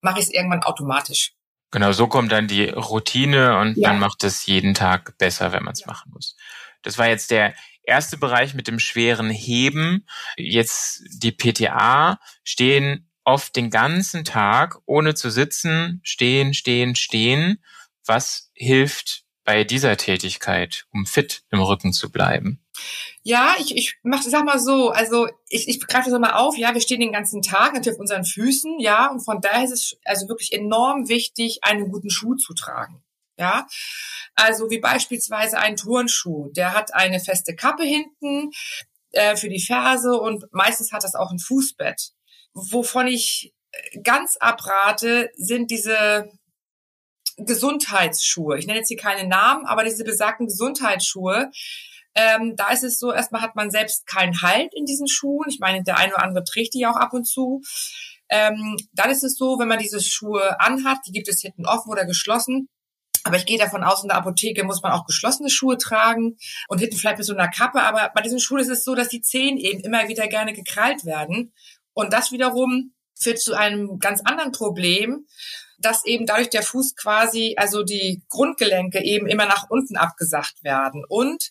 mache 0.00 0.18
ich 0.20 0.26
es 0.26 0.32
irgendwann 0.32 0.62
automatisch. 0.62 1.32
Genau, 1.70 1.92
so 1.92 2.08
kommt 2.08 2.32
dann 2.32 2.48
die 2.48 2.68
Routine 2.68 3.58
und 3.58 3.76
ja. 3.76 3.90
man 3.90 4.00
macht 4.00 4.24
es 4.24 4.46
jeden 4.46 4.74
Tag 4.74 5.16
besser, 5.18 5.52
wenn 5.52 5.62
man 5.62 5.72
es 5.72 5.80
ja. 5.80 5.86
machen 5.86 6.10
muss. 6.12 6.36
Das 6.82 6.98
war 6.98 7.08
jetzt 7.08 7.30
der 7.30 7.54
erste 7.82 8.16
Bereich 8.16 8.54
mit 8.54 8.66
dem 8.66 8.78
schweren 8.78 9.30
Heben. 9.30 10.06
Jetzt 10.36 11.02
die 11.12 11.32
PTA 11.32 12.18
stehen 12.42 13.08
oft 13.24 13.54
den 13.54 13.70
ganzen 13.70 14.24
Tag, 14.24 14.78
ohne 14.86 15.14
zu 15.14 15.30
sitzen, 15.30 16.00
stehen, 16.02 16.54
stehen, 16.54 16.96
stehen. 16.96 17.62
Was 18.04 18.50
hilft 18.54 19.24
bei 19.44 19.62
dieser 19.64 19.96
Tätigkeit, 19.96 20.86
um 20.90 21.06
fit 21.06 21.42
im 21.50 21.60
Rücken 21.60 21.92
zu 21.92 22.10
bleiben? 22.10 22.60
Ja, 23.22 23.54
ich, 23.58 23.76
ich 23.76 23.96
mach, 24.02 24.22
sag 24.22 24.44
mal 24.44 24.58
so, 24.58 24.90
also 24.90 25.28
ich, 25.48 25.68
ich 25.68 25.80
greife 25.86 26.10
das 26.10 26.18
mal 26.18 26.32
auf, 26.32 26.56
ja, 26.56 26.72
wir 26.72 26.80
stehen 26.80 27.00
den 27.00 27.12
ganzen 27.12 27.42
Tag 27.42 27.74
natürlich 27.74 27.96
auf 27.96 28.00
unseren 28.00 28.24
Füßen, 28.24 28.80
ja, 28.80 29.10
und 29.10 29.20
von 29.20 29.40
daher 29.40 29.64
ist 29.64 29.72
es 29.72 29.98
also 30.04 30.28
wirklich 30.28 30.52
enorm 30.52 31.08
wichtig, 31.08 31.60
einen 31.62 31.90
guten 31.90 32.10
Schuh 32.10 32.34
zu 32.36 32.54
tragen. 32.54 33.02
Ja, 33.36 33.66
also 34.34 34.68
wie 34.68 34.80
beispielsweise 34.80 35.58
ein 35.58 35.76
Turnschuh, 35.76 36.50
der 36.52 36.74
hat 36.74 36.94
eine 36.94 37.20
feste 37.20 37.56
Kappe 37.56 37.84
hinten 37.84 38.50
äh, 39.12 39.34
für 39.36 39.48
die 39.48 39.62
Ferse 39.62 40.12
und 40.12 40.44
meistens 40.52 40.92
hat 40.92 41.04
das 41.04 41.14
auch 41.14 41.30
ein 41.30 41.38
Fußbett. 41.38 42.12
Wovon 42.52 43.06
ich 43.06 43.54
ganz 44.02 44.36
abrate, 44.36 45.30
sind 45.36 45.70
diese 45.70 46.30
Gesundheitsschuhe. 47.36 48.58
Ich 48.58 48.66
nenne 48.66 48.80
jetzt 48.80 48.88
hier 48.88 48.96
keine 48.96 49.28
Namen, 49.28 49.66
aber 49.66 49.84
diese 49.84 50.04
besagten 50.04 50.46
Gesundheitsschuhe, 50.46 51.50
ähm, 52.14 52.54
da 52.56 52.70
ist 52.70 52.84
es 52.84 52.98
so, 52.98 53.12
erstmal 53.12 53.42
hat 53.42 53.54
man 53.56 53.70
selbst 53.70 54.06
keinen 54.06 54.42
Halt 54.42 54.72
in 54.74 54.84
diesen 54.84 55.08
Schuhen. 55.08 55.48
Ich 55.48 55.60
meine, 55.60 55.82
der 55.82 55.98
eine 55.98 56.14
oder 56.14 56.22
andere 56.22 56.44
trägt 56.44 56.74
die 56.74 56.86
auch 56.86 56.96
ab 56.96 57.12
und 57.12 57.24
zu. 57.24 57.62
Ähm, 58.28 58.76
dann 58.92 59.10
ist 59.10 59.24
es 59.24 59.36
so, 59.36 59.58
wenn 59.58 59.68
man 59.68 59.78
diese 59.78 60.00
Schuhe 60.00 60.58
anhat, 60.60 60.98
die 61.06 61.12
gibt 61.12 61.28
es 61.28 61.40
hinten 61.40 61.66
offen 61.66 61.90
oder 61.90 62.04
geschlossen. 62.06 62.68
Aber 63.24 63.36
ich 63.36 63.44
gehe 63.44 63.58
davon 63.58 63.84
aus, 63.84 64.02
in 64.02 64.08
der 64.08 64.16
Apotheke 64.16 64.64
muss 64.64 64.82
man 64.82 64.92
auch 64.92 65.04
geschlossene 65.04 65.50
Schuhe 65.50 65.76
tragen 65.76 66.38
und 66.68 66.78
hinten 66.78 66.96
vielleicht 66.96 67.18
mit 67.18 67.26
so 67.26 67.34
einer 67.34 67.48
Kappe. 67.48 67.82
Aber 67.82 68.10
bei 68.14 68.22
diesen 68.22 68.40
Schuhen 68.40 68.60
ist 68.60 68.70
es 68.70 68.84
so, 68.84 68.94
dass 68.94 69.08
die 69.08 69.20
Zehen 69.20 69.58
eben 69.58 69.80
immer 69.80 70.08
wieder 70.08 70.26
gerne 70.26 70.52
gekrallt 70.52 71.04
werden. 71.04 71.52
Und 71.92 72.12
das 72.12 72.32
wiederum 72.32 72.94
führt 73.14 73.40
zu 73.40 73.54
einem 73.54 73.98
ganz 73.98 74.22
anderen 74.24 74.52
Problem, 74.52 75.26
dass 75.78 76.04
eben 76.04 76.26
dadurch 76.26 76.50
der 76.50 76.62
Fuß 76.62 76.96
quasi, 76.96 77.54
also 77.56 77.82
die 77.82 78.22
Grundgelenke 78.28 79.02
eben 79.02 79.26
immer 79.26 79.46
nach 79.46 79.68
unten 79.68 79.96
abgesagt 79.96 80.62
werden. 80.62 81.04
Und 81.08 81.50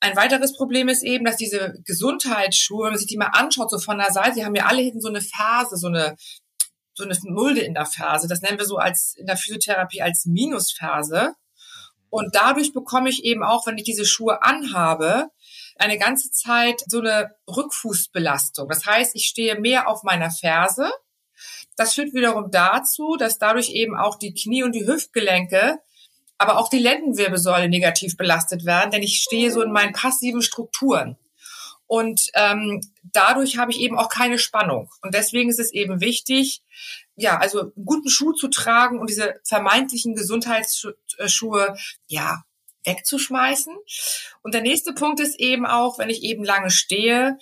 ein 0.00 0.16
weiteres 0.16 0.56
Problem 0.56 0.88
ist 0.88 1.02
eben, 1.02 1.24
dass 1.24 1.36
diese 1.36 1.74
Gesundheitsschuhe, 1.84 2.84
wenn 2.84 2.92
man 2.92 2.98
sich 2.98 3.08
die 3.08 3.18
mal 3.18 3.30
anschaut, 3.32 3.70
so 3.70 3.78
von 3.78 3.98
der 3.98 4.10
Seite, 4.12 4.36
die 4.36 4.44
haben 4.44 4.54
ja 4.54 4.66
alle 4.66 4.82
hinten 4.82 5.00
so 5.00 5.08
eine 5.08 5.20
Phase, 5.20 5.76
so 5.76 5.88
eine, 5.88 6.16
so 6.94 7.04
eine 7.04 7.16
Mulde 7.24 7.60
in 7.60 7.74
der 7.74 7.86
Phase. 7.86 8.26
Das 8.26 8.40
nennen 8.40 8.58
wir 8.58 8.64
so 8.64 8.76
als, 8.76 9.14
in 9.16 9.26
der 9.26 9.36
Physiotherapie 9.36 10.00
als 10.02 10.24
Minusphase. 10.24 11.34
Und 12.08 12.34
dadurch 12.34 12.72
bekomme 12.72 13.10
ich 13.10 13.24
eben 13.24 13.44
auch, 13.44 13.66
wenn 13.66 13.78
ich 13.78 13.84
diese 13.84 14.04
Schuhe 14.04 14.42
anhabe, 14.42 15.28
eine 15.76 15.98
ganze 15.98 16.30
Zeit 16.30 16.82
so 16.86 17.00
eine 17.00 17.30
Rückfußbelastung. 17.46 18.68
Das 18.68 18.84
heißt, 18.86 19.14
ich 19.14 19.26
stehe 19.26 19.60
mehr 19.60 19.88
auf 19.88 20.02
meiner 20.02 20.30
Ferse. 20.30 20.90
Das 21.76 21.94
führt 21.94 22.12
wiederum 22.12 22.50
dazu, 22.50 23.16
dass 23.18 23.38
dadurch 23.38 23.70
eben 23.70 23.96
auch 23.96 24.18
die 24.18 24.34
Knie- 24.34 24.64
und 24.64 24.74
die 24.74 24.86
Hüftgelenke 24.86 25.78
aber 26.40 26.56
auch 26.56 26.70
die 26.70 26.78
Lendenwirbelsäule 26.78 27.68
negativ 27.68 28.16
belastet 28.16 28.64
werden, 28.64 28.90
denn 28.90 29.02
ich 29.02 29.20
stehe 29.20 29.52
so 29.52 29.60
in 29.60 29.72
meinen 29.72 29.92
passiven 29.92 30.40
Strukturen. 30.40 31.18
Und 31.86 32.30
ähm, 32.34 32.80
dadurch 33.02 33.58
habe 33.58 33.72
ich 33.72 33.80
eben 33.80 33.98
auch 33.98 34.08
keine 34.08 34.38
Spannung. 34.38 34.88
Und 35.02 35.12
deswegen 35.12 35.50
ist 35.50 35.58
es 35.58 35.70
eben 35.70 36.00
wichtig, 36.00 36.62
ja, 37.14 37.36
also 37.36 37.60
einen 37.60 37.84
guten 37.84 38.08
Schuh 38.08 38.32
zu 38.32 38.48
tragen 38.48 38.98
und 38.98 39.10
diese 39.10 39.34
vermeintlichen 39.44 40.14
Gesundheitsschuhe, 40.14 41.76
ja, 42.06 42.42
wegzuschmeißen. 42.86 43.76
Und 44.40 44.54
der 44.54 44.62
nächste 44.62 44.94
Punkt 44.94 45.20
ist 45.20 45.38
eben 45.38 45.66
auch, 45.66 45.98
wenn 45.98 46.08
ich 46.08 46.22
eben 46.22 46.42
lange 46.42 46.70
stehe, 46.70 47.36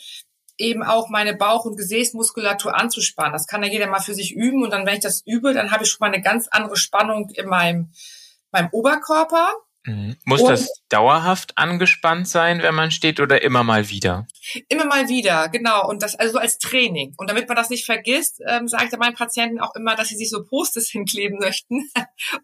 eben 0.57 0.83
auch 0.83 1.09
meine 1.09 1.37
Bauch- 1.37 1.67
und 1.67 1.77
Gesäßmuskulatur 1.77 2.77
anzuspannen. 2.77 3.33
Das 3.33 3.47
kann 3.47 3.63
ja 3.63 3.71
jeder 3.71 3.87
mal 3.87 4.01
für 4.01 4.15
sich 4.15 4.35
üben. 4.35 4.65
Und 4.65 4.71
dann, 4.71 4.87
wenn 4.87 4.97
ich 4.97 5.03
das 5.03 5.23
übe, 5.25 5.55
dann 5.55 5.71
habe 5.71 5.85
ich 5.85 5.91
schon 5.91 6.01
mal 6.01 6.13
eine 6.13 6.21
ganz 6.21 6.49
andere 6.49 6.77
Spannung 6.77 7.31
in 7.31 7.47
meinem 7.47 7.93
beim 8.51 8.69
Oberkörper. 8.73 9.53
Mhm. 9.85 10.17
Muss 10.25 10.43
und 10.43 10.51
das 10.51 10.71
dauerhaft 10.91 11.57
angespannt 11.57 12.29
sein, 12.29 12.61
wenn 12.63 12.75
man 12.75 12.91
steht 12.91 13.21
oder 13.21 13.43
immer 13.43 13.65
mal 13.65 13.89
wieder? 13.89 14.27
Immer 14.69 14.85
mal 14.85 15.09
wieder, 15.09 15.49
genau. 15.49 15.89
Und 15.89 16.03
das 16.03 16.15
also 16.15 16.33
so 16.33 16.39
als 16.39 16.59
Training. 16.59 17.15
Und 17.17 17.31
damit 17.31 17.49
man 17.49 17.57
das 17.57 17.71
nicht 17.71 17.87
vergisst, 17.87 18.41
ähm, 18.47 18.69
sage 18.69 18.89
ich 18.91 18.99
meinen 18.99 19.15
Patienten 19.15 19.61
auch 19.61 19.75
immer, 19.77 19.95
dass 19.95 20.09
sie 20.09 20.17
sich 20.17 20.29
so 20.29 20.45
Postes 20.45 20.91
hinkleben 20.93 21.39
möchten. 21.39 21.91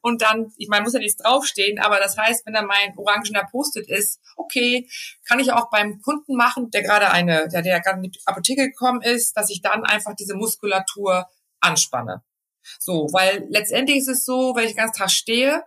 Und 0.00 0.23
dann, 0.23 0.52
ich 0.56 0.68
meine, 0.68 0.84
muss 0.84 0.94
ja 0.94 1.00
nichts 1.00 1.23
draufstehen, 1.23 1.78
aber 1.80 1.99
das 1.99 2.16
heißt, 2.16 2.46
wenn 2.46 2.54
da 2.54 2.62
mein 2.62 2.96
orangener 2.96 3.44
Postet 3.50 3.88
ist, 3.88 4.20
okay, 4.37 4.88
kann 5.26 5.38
ich 5.38 5.52
auch 5.52 5.68
beim 5.70 6.00
Kunden 6.00 6.37
machen, 6.37 6.70
der 6.70 6.82
gerade 6.82 7.11
eine, 7.11 7.49
der, 7.49 7.62
der 7.62 7.80
gerade 7.80 7.99
in 8.02 8.11
die 8.11 8.20
Apotheke 8.25 8.68
gekommen 8.68 9.02
ist, 9.02 9.37
dass 9.37 9.50
ich 9.50 9.61
dann 9.61 9.84
einfach 9.84 10.14
diese 10.14 10.34
Muskulatur 10.34 11.26
anspanne. 11.61 12.23
So, 12.78 13.08
weil 13.12 13.46
letztendlich 13.50 13.99
ist 13.99 14.08
es 14.08 14.25
so, 14.25 14.54
wenn 14.54 14.64
ich 14.64 14.70
den 14.70 14.78
ganzen 14.78 14.99
Tag 14.99 15.11
stehe, 15.11 15.64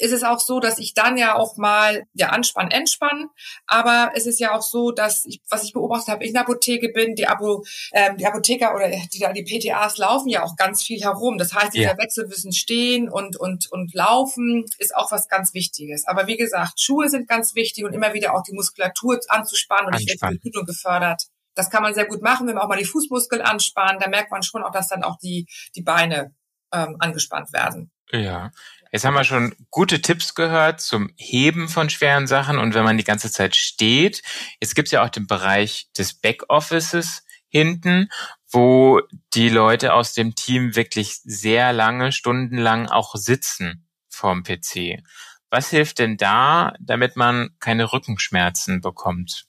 ist 0.00 0.12
es 0.12 0.22
auch 0.22 0.40
so, 0.40 0.60
dass 0.60 0.78
ich 0.78 0.94
dann 0.94 1.16
ja 1.16 1.34
auch 1.34 1.56
mal 1.56 2.04
ja 2.14 2.30
anspann, 2.30 2.70
entspann. 2.70 3.28
Aber 3.66 4.12
es 4.14 4.26
ist 4.26 4.40
ja 4.40 4.54
auch 4.54 4.62
so, 4.62 4.90
dass 4.90 5.24
ich, 5.26 5.40
was 5.48 5.64
ich 5.64 5.72
beobachtet 5.72 6.08
habe, 6.08 6.24
ich 6.24 6.28
in 6.28 6.34
der 6.34 6.42
Apotheke 6.42 6.90
bin, 6.90 7.14
die, 7.14 7.26
Abo, 7.26 7.64
ähm, 7.92 8.16
die 8.16 8.26
Apotheker 8.26 8.74
oder 8.74 8.88
die, 8.88 9.26
die 9.34 9.44
PTAs 9.44 9.98
laufen 9.98 10.28
ja 10.28 10.42
auch 10.42 10.56
ganz 10.56 10.82
viel 10.82 11.00
herum. 11.00 11.38
Das 11.38 11.54
heißt, 11.54 11.74
dieser 11.74 11.90
ja. 11.90 11.98
Wechselwissen 11.98 12.52
stehen 12.52 13.08
und 13.08 13.36
und 13.36 13.70
und 13.70 13.94
laufen 13.94 14.64
ist 14.78 14.96
auch 14.96 15.12
was 15.12 15.28
ganz 15.28 15.54
Wichtiges. 15.54 16.06
Aber 16.06 16.26
wie 16.26 16.36
gesagt, 16.36 16.80
Schuhe 16.80 17.08
sind 17.08 17.28
ganz 17.28 17.54
wichtig 17.54 17.84
und 17.84 17.92
immer 17.92 18.14
wieder 18.14 18.34
auch 18.34 18.42
die 18.42 18.52
Muskulatur 18.52 19.20
anzuspannen 19.28 19.86
und 19.88 19.94
Anspannen. 19.94 20.36
die 20.36 20.50
Blutung 20.50 20.66
gefördert. 20.66 21.22
Das 21.54 21.68
kann 21.68 21.82
man 21.82 21.94
sehr 21.94 22.06
gut 22.06 22.22
machen, 22.22 22.46
wenn 22.46 22.54
man 22.54 22.64
auch 22.64 22.68
mal 22.68 22.78
die 22.78 22.84
Fußmuskeln 22.84 23.42
anspannen. 23.42 24.00
Da 24.00 24.08
merkt 24.08 24.30
man 24.30 24.42
schon 24.42 24.62
auch, 24.62 24.72
dass 24.72 24.88
dann 24.88 25.02
auch 25.02 25.18
die, 25.18 25.46
die 25.74 25.82
Beine 25.82 26.34
ähm, 26.72 26.96
angespannt 27.00 27.52
werden. 27.52 27.90
Ja. 28.12 28.50
Jetzt 28.92 29.04
haben 29.04 29.14
wir 29.14 29.24
schon 29.24 29.54
gute 29.70 30.02
Tipps 30.02 30.34
gehört 30.34 30.80
zum 30.80 31.10
Heben 31.16 31.68
von 31.68 31.90
schweren 31.90 32.26
Sachen 32.26 32.58
und 32.58 32.74
wenn 32.74 32.84
man 32.84 32.98
die 32.98 33.04
ganze 33.04 33.30
Zeit 33.30 33.54
steht. 33.54 34.22
Jetzt 34.60 34.74
gibt 34.74 34.88
es 34.88 34.92
ja 34.92 35.04
auch 35.04 35.10
den 35.10 35.28
Bereich 35.28 35.88
des 35.96 36.14
Backoffices 36.14 37.24
hinten, 37.48 38.08
wo 38.50 39.00
die 39.32 39.48
Leute 39.48 39.92
aus 39.94 40.12
dem 40.12 40.34
Team 40.34 40.74
wirklich 40.74 41.20
sehr 41.22 41.72
lange, 41.72 42.10
stundenlang 42.10 42.88
auch 42.88 43.14
sitzen 43.14 43.86
vorm 44.08 44.42
PC. 44.42 45.02
Was 45.50 45.70
hilft 45.70 45.98
denn 45.98 46.16
da, 46.16 46.74
damit 46.80 47.16
man 47.16 47.50
keine 47.60 47.92
Rückenschmerzen 47.92 48.80
bekommt? 48.80 49.46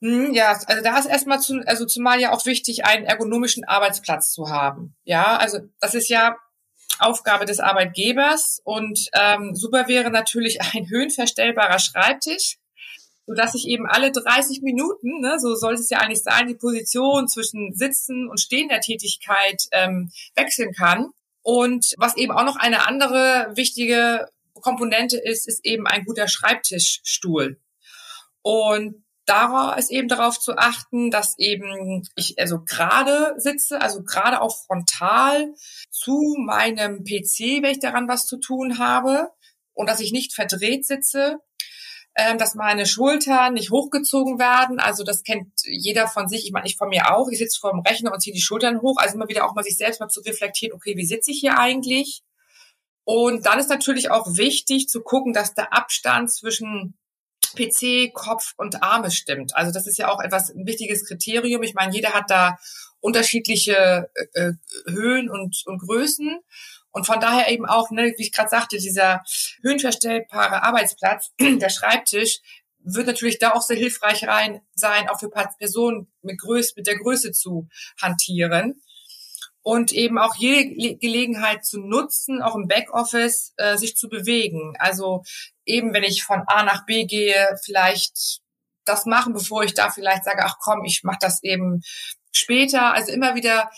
Hm, 0.00 0.32
ja, 0.34 0.48
also 0.66 0.82
da 0.82 0.98
ist 0.98 1.06
erstmal 1.06 1.40
zu, 1.40 1.62
also 1.66 1.86
zumal 1.86 2.20
ja 2.20 2.32
auch 2.32 2.44
wichtig, 2.46 2.84
einen 2.84 3.04
ergonomischen 3.04 3.64
Arbeitsplatz 3.64 4.32
zu 4.32 4.50
haben. 4.50 4.96
Ja, 5.04 5.36
also 5.36 5.60
das 5.80 5.94
ist 5.94 6.08
ja 6.08 6.36
Aufgabe 6.98 7.44
des 7.44 7.60
Arbeitgebers 7.60 8.60
und 8.64 9.08
ähm, 9.14 9.54
super 9.54 9.88
wäre 9.88 10.10
natürlich 10.10 10.60
ein 10.74 10.88
höhenverstellbarer 10.88 11.78
Schreibtisch, 11.78 12.58
so 13.26 13.34
dass 13.34 13.54
ich 13.54 13.66
eben 13.66 13.86
alle 13.86 14.12
30 14.12 14.62
Minuten, 14.62 15.20
ne, 15.20 15.38
so 15.38 15.54
sollte 15.54 15.80
es 15.80 15.90
ja 15.90 15.98
eigentlich 15.98 16.22
sein, 16.22 16.46
die 16.46 16.54
Position 16.54 17.28
zwischen 17.28 17.74
Sitzen 17.74 18.28
und 18.28 18.40
stehender 18.40 18.80
Tätigkeit 18.80 19.64
ähm, 19.72 20.10
wechseln 20.34 20.72
kann. 20.72 21.10
Und 21.42 21.94
was 21.98 22.16
eben 22.16 22.32
auch 22.32 22.44
noch 22.44 22.56
eine 22.56 22.86
andere 22.86 23.52
wichtige 23.54 24.28
Komponente 24.54 25.18
ist, 25.18 25.46
ist 25.46 25.64
eben 25.64 25.86
ein 25.86 26.04
guter 26.04 26.28
Schreibtischstuhl. 26.28 27.58
Und 28.42 29.03
da 29.26 29.72
ist 29.74 29.90
eben 29.90 30.08
darauf 30.08 30.38
zu 30.38 30.56
achten, 30.56 31.10
dass 31.10 31.38
eben 31.38 32.06
ich 32.14 32.38
also 32.38 32.62
gerade 32.64 33.34
sitze, 33.38 33.80
also 33.80 34.02
gerade 34.02 34.40
auch 34.40 34.64
frontal 34.64 35.54
zu 35.90 36.36
meinem 36.38 37.04
PC, 37.04 37.62
wenn 37.62 37.72
ich 37.72 37.80
daran 37.80 38.08
was 38.08 38.26
zu 38.26 38.38
tun 38.38 38.78
habe 38.78 39.30
und 39.72 39.88
dass 39.88 40.00
ich 40.00 40.12
nicht 40.12 40.34
verdreht 40.34 40.86
sitze, 40.86 41.38
ähm, 42.16 42.38
dass 42.38 42.54
meine 42.54 42.86
Schultern 42.86 43.54
nicht 43.54 43.70
hochgezogen 43.70 44.38
werden. 44.38 44.78
Also 44.78 45.04
das 45.04 45.22
kennt 45.22 45.48
jeder 45.64 46.06
von 46.06 46.28
sich. 46.28 46.44
Ich 46.44 46.52
meine, 46.52 46.66
ich 46.66 46.76
von 46.76 46.88
mir 46.88 47.12
auch. 47.12 47.28
Ich 47.28 47.38
sitze 47.38 47.58
vor 47.58 47.72
dem 47.72 47.80
Rechner 47.80 48.12
und 48.12 48.20
ziehe 48.20 48.34
die 48.34 48.42
Schultern 48.42 48.82
hoch. 48.82 48.98
Also 48.98 49.16
immer 49.16 49.28
wieder 49.28 49.46
auch 49.46 49.54
mal 49.54 49.64
sich 49.64 49.76
selbst 49.76 50.00
mal 50.00 50.08
zu 50.08 50.20
reflektieren, 50.20 50.74
okay, 50.74 50.96
wie 50.96 51.06
sitze 51.06 51.32
ich 51.32 51.40
hier 51.40 51.58
eigentlich? 51.58 52.22
Und 53.04 53.46
dann 53.46 53.58
ist 53.58 53.68
natürlich 53.68 54.10
auch 54.10 54.36
wichtig 54.36 54.88
zu 54.88 55.02
gucken, 55.02 55.32
dass 55.32 55.54
der 55.54 55.72
Abstand 55.72 56.30
zwischen 56.30 56.96
PC, 57.54 58.12
Kopf 58.12 58.54
und 58.56 58.82
Arme 58.82 59.10
stimmt. 59.10 59.56
Also 59.56 59.72
das 59.72 59.86
ist 59.86 59.98
ja 59.98 60.08
auch 60.08 60.20
etwas 60.20 60.50
ein 60.50 60.66
wichtiges 60.66 61.06
Kriterium. 61.06 61.62
Ich 61.62 61.74
meine, 61.74 61.94
jeder 61.94 62.10
hat 62.10 62.30
da 62.30 62.58
unterschiedliche 63.00 64.10
äh, 64.14 64.40
äh 64.40 64.52
Höhen 64.86 65.30
und, 65.30 65.62
und 65.66 65.78
Größen. 65.78 66.40
Und 66.90 67.06
von 67.06 67.20
daher 67.20 67.48
eben 67.48 67.66
auch, 67.66 67.90
ne, 67.90 68.14
wie 68.16 68.22
ich 68.22 68.32
gerade 68.32 68.48
sagte, 68.48 68.78
dieser 68.78 69.24
höhenverstellbare 69.62 70.62
Arbeitsplatz, 70.62 71.32
der 71.40 71.68
Schreibtisch, 71.68 72.40
wird 72.86 73.06
natürlich 73.06 73.38
da 73.38 73.52
auch 73.52 73.62
sehr 73.62 73.76
hilfreich 73.76 74.26
rein 74.28 74.60
sein, 74.74 75.08
auch 75.08 75.18
für 75.18 75.30
Personen 75.30 76.12
mit, 76.22 76.38
Größe, 76.38 76.74
mit 76.76 76.86
der 76.86 76.98
Größe 76.98 77.32
zu 77.32 77.68
hantieren 78.00 78.80
und 79.64 79.92
eben 79.92 80.18
auch 80.18 80.36
jede 80.36 80.96
Gelegenheit 80.98 81.64
zu 81.64 81.80
nutzen, 81.80 82.42
auch 82.42 82.54
im 82.54 82.68
Backoffice 82.68 83.54
äh, 83.56 83.78
sich 83.78 83.96
zu 83.96 84.10
bewegen. 84.10 84.74
Also 84.78 85.22
eben, 85.64 85.94
wenn 85.94 86.04
ich 86.04 86.22
von 86.22 86.42
A 86.46 86.62
nach 86.64 86.84
B 86.84 87.06
gehe, 87.06 87.56
vielleicht 87.64 88.40
das 88.84 89.06
machen, 89.06 89.32
bevor 89.32 89.64
ich 89.64 89.72
da 89.72 89.90
vielleicht 89.90 90.24
sage, 90.24 90.44
ach 90.44 90.56
komm, 90.60 90.84
ich 90.84 91.02
mache 91.02 91.16
das 91.18 91.42
eben 91.42 91.80
später. 92.30 92.92
Also 92.92 93.10
immer 93.10 93.34
wieder 93.34 93.70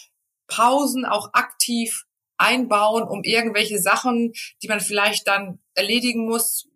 Pausen 0.49 1.05
auch 1.05 1.33
aktiv 1.35 2.05
einbauen, 2.37 3.05
um 3.05 3.23
irgendwelche 3.23 3.81
Sachen, 3.81 4.33
die 4.63 4.69
man 4.69 4.81
vielleicht 4.81 5.29
dann 5.29 5.61
erledigen 5.75 6.27
muss, 6.27 6.69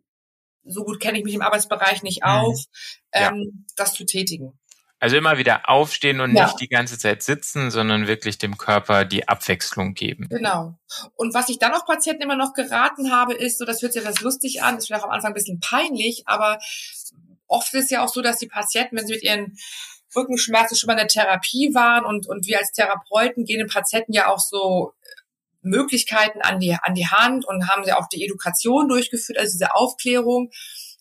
so 0.62 0.84
gut 0.84 1.00
kenne 1.00 1.18
ich 1.18 1.24
mich 1.24 1.34
im 1.34 1.42
Arbeitsbereich 1.42 2.04
nicht 2.04 2.22
mhm. 2.22 2.30
auf, 2.30 2.64
ja. 3.12 3.30
ähm, 3.30 3.66
das 3.74 3.94
zu 3.94 4.04
tätigen. 4.06 4.59
Also 5.00 5.16
immer 5.16 5.38
wieder 5.38 5.68
aufstehen 5.68 6.20
und 6.20 6.36
ja. 6.36 6.44
nicht 6.44 6.60
die 6.60 6.68
ganze 6.68 6.98
Zeit 6.98 7.22
sitzen, 7.22 7.70
sondern 7.70 8.06
wirklich 8.06 8.36
dem 8.36 8.58
Körper 8.58 9.06
die 9.06 9.26
Abwechslung 9.26 9.94
geben. 9.94 10.28
Genau. 10.28 10.74
Und 11.16 11.32
was 11.32 11.48
ich 11.48 11.58
dann 11.58 11.72
auch 11.72 11.86
Patienten 11.86 12.22
immer 12.22 12.36
noch 12.36 12.52
geraten 12.52 13.10
habe, 13.10 13.32
ist, 13.32 13.58
so 13.58 13.64
das 13.64 13.80
hört 13.80 13.94
sich 13.94 14.02
etwas 14.02 14.20
lustig 14.20 14.62
an, 14.62 14.76
ist 14.76 14.86
vielleicht 14.86 15.04
am 15.04 15.10
Anfang 15.10 15.30
ein 15.30 15.34
bisschen 15.34 15.58
peinlich, 15.58 16.24
aber 16.26 16.58
oft 17.46 17.72
ist 17.72 17.90
ja 17.90 18.04
auch 18.04 18.08
so, 18.08 18.20
dass 18.20 18.36
die 18.36 18.46
Patienten, 18.46 18.96
wenn 18.96 19.06
sie 19.06 19.14
mit 19.14 19.22
ihren 19.22 19.56
Rückenschmerzen 20.14 20.76
schon 20.76 20.88
mal 20.88 20.94
in 20.94 20.98
der 20.98 21.08
Therapie 21.08 21.74
waren 21.74 22.04
und, 22.04 22.28
und 22.28 22.46
wir 22.46 22.58
als 22.58 22.72
Therapeuten 22.72 23.44
gehen 23.44 23.58
den 23.58 23.68
Patienten 23.68 24.12
ja 24.12 24.28
auch 24.28 24.40
so 24.40 24.92
Möglichkeiten 25.62 26.40
an 26.42 26.58
die, 26.58 26.76
an 26.80 26.94
die 26.94 27.06
Hand 27.06 27.46
und 27.46 27.68
haben 27.68 27.84
sie 27.84 27.92
auch 27.92 28.08
die 28.08 28.24
Education 28.24 28.88
durchgeführt, 28.88 29.38
also 29.38 29.52
diese 29.52 29.74
Aufklärung. 29.74 30.50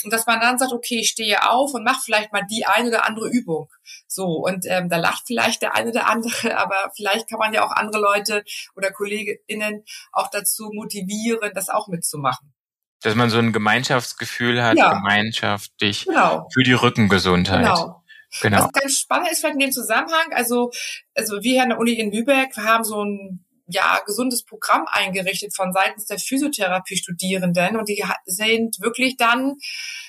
Und 0.03 0.13
dass 0.13 0.25
man 0.25 0.39
dann 0.39 0.57
sagt, 0.57 0.71
okay, 0.71 0.99
ich 0.99 1.09
stehe 1.09 1.49
auf 1.49 1.73
und 1.73 1.83
mache 1.83 1.99
vielleicht 2.03 2.31
mal 2.31 2.43
die 2.49 2.65
eine 2.65 2.89
oder 2.89 3.05
andere 3.05 3.29
Übung. 3.29 3.69
So, 4.07 4.25
und 4.25 4.65
ähm, 4.65 4.87
da 4.87 4.97
lacht 4.97 5.23
vielleicht 5.27 5.61
der 5.61 5.75
eine 5.75 5.89
oder 5.89 6.07
andere, 6.07 6.57
aber 6.57 6.91
vielleicht 6.95 7.29
kann 7.29 7.39
man 7.39 7.53
ja 7.53 7.63
auch 7.65 7.71
andere 7.71 8.01
Leute 8.01 8.43
oder 8.75 8.91
KollegInnen 8.91 9.83
auch 10.11 10.29
dazu 10.29 10.69
motivieren, 10.73 11.51
das 11.53 11.69
auch 11.69 11.87
mitzumachen. 11.87 12.53
Dass 13.01 13.15
man 13.15 13.29
so 13.29 13.39
ein 13.39 13.53
Gemeinschaftsgefühl 13.53 14.61
hat, 14.61 14.77
ja. 14.77 14.93
gemeinschaftlich 14.93 16.05
genau. 16.05 16.47
für 16.53 16.63
die 16.63 16.73
Rückengesundheit. 16.73 17.65
Genau. 17.65 18.03
Genau. 18.41 18.65
Was 18.65 18.71
ganz 18.73 18.99
spannend 18.99 19.31
ist 19.31 19.39
vielleicht 19.39 19.55
in 19.55 19.59
dem 19.59 19.71
Zusammenhang, 19.71 20.33
also, 20.33 20.71
also 21.15 21.41
wir 21.41 21.53
hier 21.53 21.63
an 21.63 21.69
der 21.69 21.79
Uni 21.79 21.93
in 21.93 22.11
Lübeck, 22.11 22.55
haben 22.57 22.83
so 22.83 23.03
ein 23.03 23.45
ja, 23.69 24.01
gesundes 24.05 24.43
Programm 24.43 24.85
eingerichtet 24.87 25.55
von 25.55 25.71
seitens 25.73 26.05
der 26.05 26.19
Physiotherapie-Studierenden 26.19 27.77
und 27.77 27.87
die 27.87 28.03
sind 28.25 28.79
wirklich 28.81 29.17
dann 29.17 29.55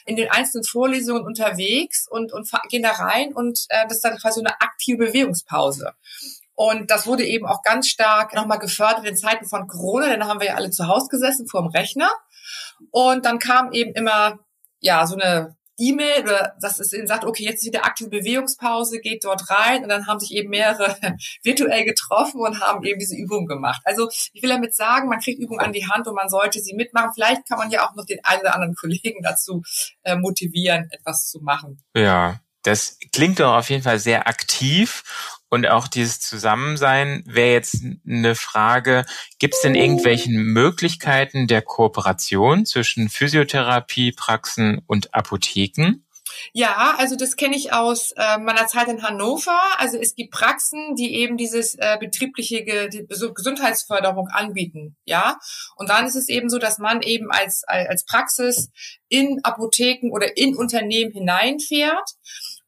in 0.07 0.17
den 0.17 0.31
einzelnen 0.31 0.65
Vorlesungen 0.65 1.25
unterwegs 1.25 2.07
und, 2.09 2.33
und 2.33 2.49
gehen 2.69 2.83
da 2.83 2.93
rein 2.93 3.35
und 3.35 3.67
äh, 3.69 3.85
das 3.85 3.97
ist 3.97 4.05
dann 4.05 4.19
quasi 4.19 4.41
eine 4.41 4.61
aktive 4.61 4.99
Bewegungspause. 4.99 5.93
Und 6.55 6.91
das 6.91 7.07
wurde 7.07 7.25
eben 7.25 7.47
auch 7.47 7.63
ganz 7.63 7.89
stark 7.89 8.35
nochmal 8.35 8.59
gefördert 8.59 9.07
in 9.07 9.17
Zeiten 9.17 9.47
von 9.47 9.67
Corona, 9.67 10.09
denn 10.09 10.21
da 10.21 10.27
haben 10.27 10.41
wir 10.41 10.49
ja 10.49 10.55
alle 10.57 10.71
zu 10.71 10.89
Hause 10.89 11.09
gesessen 11.09 11.47
vor 11.49 11.63
dem 11.63 11.71
Rechner. 11.71 12.11
Und 12.91 13.25
dann 13.25 13.39
kam 13.39 13.73
eben 13.73 13.93
immer 13.93 14.39
ja 14.81 15.07
so 15.07 15.17
eine 15.17 15.57
E-Mail 15.81 16.23
oder 16.23 16.55
dass 16.61 16.79
es 16.79 16.93
ihnen 16.93 17.07
sagt, 17.07 17.25
okay, 17.25 17.45
jetzt 17.45 17.61
ist 17.61 17.67
wieder 17.67 17.85
aktive 17.85 18.11
Bewegungspause, 18.11 19.01
geht 19.01 19.25
dort 19.25 19.51
rein 19.51 19.83
und 19.83 19.89
dann 19.89 20.07
haben 20.07 20.21
sich 20.21 20.33
eben 20.33 20.51
mehrere 20.51 20.97
virtuell 21.43 21.85
getroffen 21.85 22.41
und 22.41 22.61
haben 22.61 22.85
eben 22.85 22.99
diese 22.99 23.17
Übung 23.17 23.47
gemacht. 23.47 23.81
Also 23.85 24.09
ich 24.33 24.43
will 24.43 24.51
damit 24.51 24.75
sagen, 24.75 25.09
man 25.09 25.21
kriegt 25.21 25.41
Übungen 25.41 25.61
an 25.61 25.73
die 25.73 25.87
Hand 25.87 26.07
und 26.07 26.15
man 26.15 26.29
sollte 26.29 26.61
sie 26.61 26.75
mitmachen. 26.75 27.13
Vielleicht 27.15 27.49
kann 27.49 27.59
man 27.59 27.71
ja 27.71 27.89
auch 27.89 27.95
noch 27.95 28.05
den 28.05 28.25
einen 28.25 28.43
oder 28.43 28.55
anderen 28.55 28.75
Kollegen 28.75 29.23
dazu 29.23 29.63
äh, 30.03 30.17
motivieren, 30.17 30.89
etwas 30.91 31.29
zu 31.29 31.41
machen. 31.41 31.83
Ja, 31.97 32.41
das 32.63 32.99
klingt 33.13 33.41
doch 33.41 33.55
auf 33.55 33.71
jeden 33.71 33.83
Fall 33.83 33.99
sehr 33.99 34.29
aktiv 34.29 35.03
und 35.51 35.67
auch 35.69 35.89
dieses 35.89 36.21
Zusammensein 36.21 37.25
wäre 37.27 37.53
jetzt 37.53 37.83
eine 38.07 38.37
Frage, 38.37 39.05
gibt 39.41 39.55
es 39.55 39.63
denn 39.63 39.75
irgendwelche 39.75 40.31
Möglichkeiten 40.31 41.49
der 41.49 41.61
Kooperation 41.61 42.65
zwischen 42.67 43.09
Physiotherapiepraxen 43.09 44.81
und 44.87 45.13
Apotheken? 45.13 46.05
Ja, 46.53 46.95
also 46.99 47.17
das 47.17 47.37
kenne 47.37 47.57
ich 47.57 47.73
aus 47.73 48.13
äh, 48.17 48.39
meiner 48.39 48.67
Zeit 48.67 48.89
in 48.89 49.03
Hannover. 49.03 49.59
Also 49.79 49.99
es 49.99 50.15
gibt 50.15 50.33
Praxen, 50.33 50.95
die 50.97 51.15
eben 51.15 51.37
dieses 51.37 51.75
äh, 51.77 51.97
betriebliche 51.99 52.65
Ge 52.65 52.89
die 52.89 53.07
Gesundheitsförderung 53.07 54.29
anbieten, 54.29 54.97
ja. 55.05 55.39
Und 55.77 55.89
dann 55.89 56.07
ist 56.07 56.17
es 56.17 56.29
eben 56.29 56.49
so, 56.49 56.59
dass 56.59 56.79
man 56.79 57.03
eben 57.03 57.31
als 57.31 57.65
als 57.67 58.05
Praxis 58.05 58.71
in 59.09 59.41
Apotheken 59.43 60.11
oder 60.13 60.37
in 60.37 60.57
Unternehmen 60.57 61.13
hineinfährt 61.13 62.11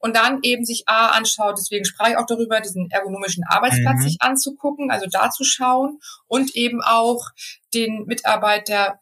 und 0.03 0.17
dann 0.17 0.41
eben 0.43 0.65
sich 0.65 0.83
A 0.87 1.11
anschaut, 1.11 1.57
deswegen 1.57 1.85
sprach 1.85 2.09
ich 2.09 2.17
auch 2.17 2.27
darüber, 2.27 2.61
diesen 2.61 2.91
ergonomischen 2.91 3.45
Arbeitsplatz 3.49 4.01
mhm. 4.01 4.03
sich 4.03 4.17
anzugucken, 4.21 4.91
also 4.91 5.07
da 5.09 5.31
zu 5.31 5.45
schauen 5.45 6.01
und 6.27 6.57
eben 6.57 6.83
auch 6.83 7.31
den 7.73 8.05
Mitarbeiter 8.07 8.99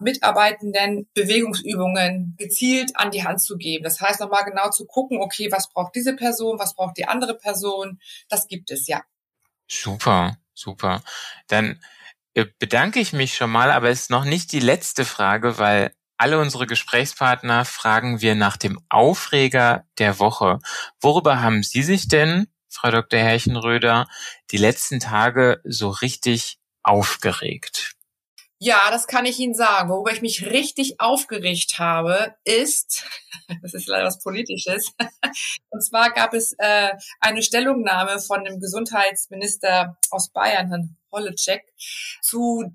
Mitarbeitenden 0.00 1.08
Bewegungsübungen 1.14 2.34
gezielt 2.38 2.96
an 2.96 3.10
die 3.10 3.24
Hand 3.24 3.40
zu 3.40 3.56
geben. 3.56 3.84
Das 3.84 4.00
heißt 4.00 4.20
nochmal 4.20 4.44
genau 4.44 4.70
zu 4.70 4.86
gucken, 4.86 5.20
okay, 5.20 5.50
was 5.50 5.70
braucht 5.70 5.94
diese 5.94 6.16
Person, 6.16 6.58
was 6.58 6.74
braucht 6.74 6.96
die 6.96 7.06
andere 7.06 7.36
Person, 7.36 8.00
das 8.28 8.48
gibt 8.48 8.70
es 8.70 8.86
ja. 8.86 9.02
Super, 9.68 10.38
super. 10.54 11.02
Dann 11.46 11.80
äh, 12.34 12.46
bedanke 12.58 13.00
ich 13.00 13.12
mich 13.12 13.34
schon 13.34 13.50
mal, 13.50 13.70
aber 13.70 13.90
es 13.90 14.02
ist 14.02 14.10
noch 14.10 14.24
nicht 14.24 14.52
die 14.52 14.60
letzte 14.60 15.04
Frage, 15.04 15.58
weil 15.58 15.92
alle 16.16 16.40
unsere 16.40 16.66
Gesprächspartner 16.66 17.64
fragen 17.64 18.20
wir 18.20 18.34
nach 18.34 18.56
dem 18.56 18.80
Aufreger 18.88 19.86
der 19.98 20.18
Woche. 20.18 20.58
Worüber 21.00 21.40
haben 21.40 21.62
Sie 21.62 21.82
sich 21.82 22.08
denn, 22.08 22.48
Frau 22.68 22.90
Dr. 22.90 23.20
Herrchenröder, 23.20 24.08
die 24.50 24.56
letzten 24.56 24.98
Tage 24.98 25.60
so 25.64 25.90
richtig 25.90 26.58
aufgeregt? 26.82 27.97
Ja, 28.60 28.90
das 28.90 29.06
kann 29.06 29.24
ich 29.24 29.38
Ihnen 29.38 29.54
sagen. 29.54 29.88
Worüber 29.88 30.10
ich 30.10 30.20
mich 30.20 30.46
richtig 30.46 31.00
aufgeregt 31.00 31.78
habe, 31.78 32.34
ist, 32.42 33.04
das 33.62 33.72
ist 33.72 33.86
leider 33.86 34.06
was 34.06 34.20
Politisches, 34.20 34.92
und 35.70 35.82
zwar 35.82 36.10
gab 36.10 36.34
es 36.34 36.54
äh, 36.58 36.90
eine 37.20 37.42
Stellungnahme 37.42 38.18
von 38.18 38.42
dem 38.44 38.58
Gesundheitsminister 38.58 39.96
aus 40.10 40.30
Bayern, 40.30 40.68
Herrn 40.68 40.96
Holleczek, 41.12 41.62
zu 42.20 42.74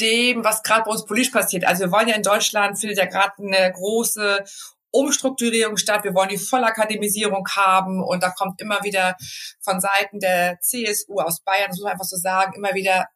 dem, 0.00 0.42
was 0.44 0.62
gerade 0.62 0.84
bei 0.84 0.90
uns 0.90 1.04
politisch 1.04 1.32
passiert. 1.32 1.64
Also 1.64 1.84
wir 1.84 1.92
wollen 1.92 2.08
ja 2.08 2.16
in 2.16 2.22
Deutschland, 2.22 2.78
findet 2.78 2.98
ja 2.98 3.06
gerade 3.06 3.34
eine 3.38 3.72
große 3.72 4.44
Umstrukturierung 4.90 5.76
statt. 5.76 6.02
Wir 6.02 6.14
wollen 6.14 6.30
die 6.30 6.38
Vollakademisierung 6.38 7.46
haben 7.54 8.02
und 8.02 8.22
da 8.24 8.30
kommt 8.30 8.60
immer 8.60 8.82
wieder 8.82 9.16
von 9.60 9.80
Seiten 9.80 10.18
der 10.18 10.58
CSU 10.60 11.20
aus 11.20 11.42
Bayern, 11.42 11.68
das 11.68 11.76
muss 11.76 11.84
man 11.84 11.92
einfach 11.92 12.04
so 12.04 12.16
sagen, 12.16 12.54
immer 12.54 12.74
wieder 12.74 13.06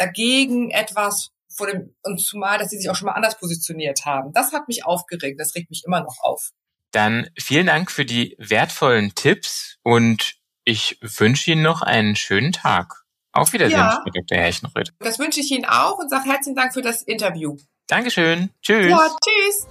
dagegen 0.00 0.70
etwas 0.70 1.30
vor 1.54 1.66
dem, 1.66 1.94
und 2.02 2.20
zumal, 2.20 2.58
dass 2.58 2.70
sie 2.70 2.78
sich 2.78 2.88
auch 2.90 2.96
schon 2.96 3.06
mal 3.06 3.12
anders 3.12 3.38
positioniert 3.38 4.06
haben. 4.06 4.32
Das 4.32 4.52
hat 4.52 4.68
mich 4.68 4.84
aufgeregt. 4.84 5.38
Das 5.38 5.54
regt 5.54 5.70
mich 5.70 5.82
immer 5.84 6.00
noch 6.00 6.16
auf. 6.22 6.50
Dann 6.90 7.28
vielen 7.38 7.66
Dank 7.66 7.90
für 7.90 8.04
die 8.04 8.34
wertvollen 8.38 9.14
Tipps 9.14 9.76
und 9.82 10.34
ich 10.64 10.98
wünsche 11.00 11.50
Ihnen 11.50 11.62
noch 11.62 11.82
einen 11.82 12.16
schönen 12.16 12.52
Tag. 12.52 13.04
Auf 13.32 13.52
Wiedersehen, 13.52 13.78
ja. 13.78 14.02
Frau 14.02 14.10
Dr. 14.10 14.38
Herrchenröth. 14.38 14.92
Das 14.98 15.18
wünsche 15.18 15.40
ich 15.40 15.50
Ihnen 15.50 15.64
auch 15.64 15.98
und 15.98 16.10
sage 16.10 16.28
herzlichen 16.28 16.56
Dank 16.56 16.72
für 16.72 16.82
das 16.82 17.02
Interview. 17.02 17.56
Dankeschön. 17.86 18.50
Tschüss. 18.62 18.90
Ja, 18.90 19.08
tschüss. 19.24 19.66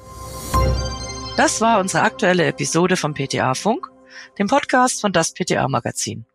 Das 1.36 1.62
war 1.62 1.80
unsere 1.80 2.04
aktuelle 2.04 2.46
Episode 2.46 2.96
vom 2.98 3.14
PTA 3.14 3.54
Funk, 3.54 3.90
dem 4.38 4.48
Podcast 4.48 5.02
von 5.02 5.12
das 5.12 5.34
PTA 5.34 5.68
Magazin. 5.68 6.26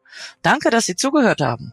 Danke, 0.42 0.70
dass 0.70 0.86
Sie 0.86 0.96
zugehört 0.96 1.40
haben. 1.40 1.72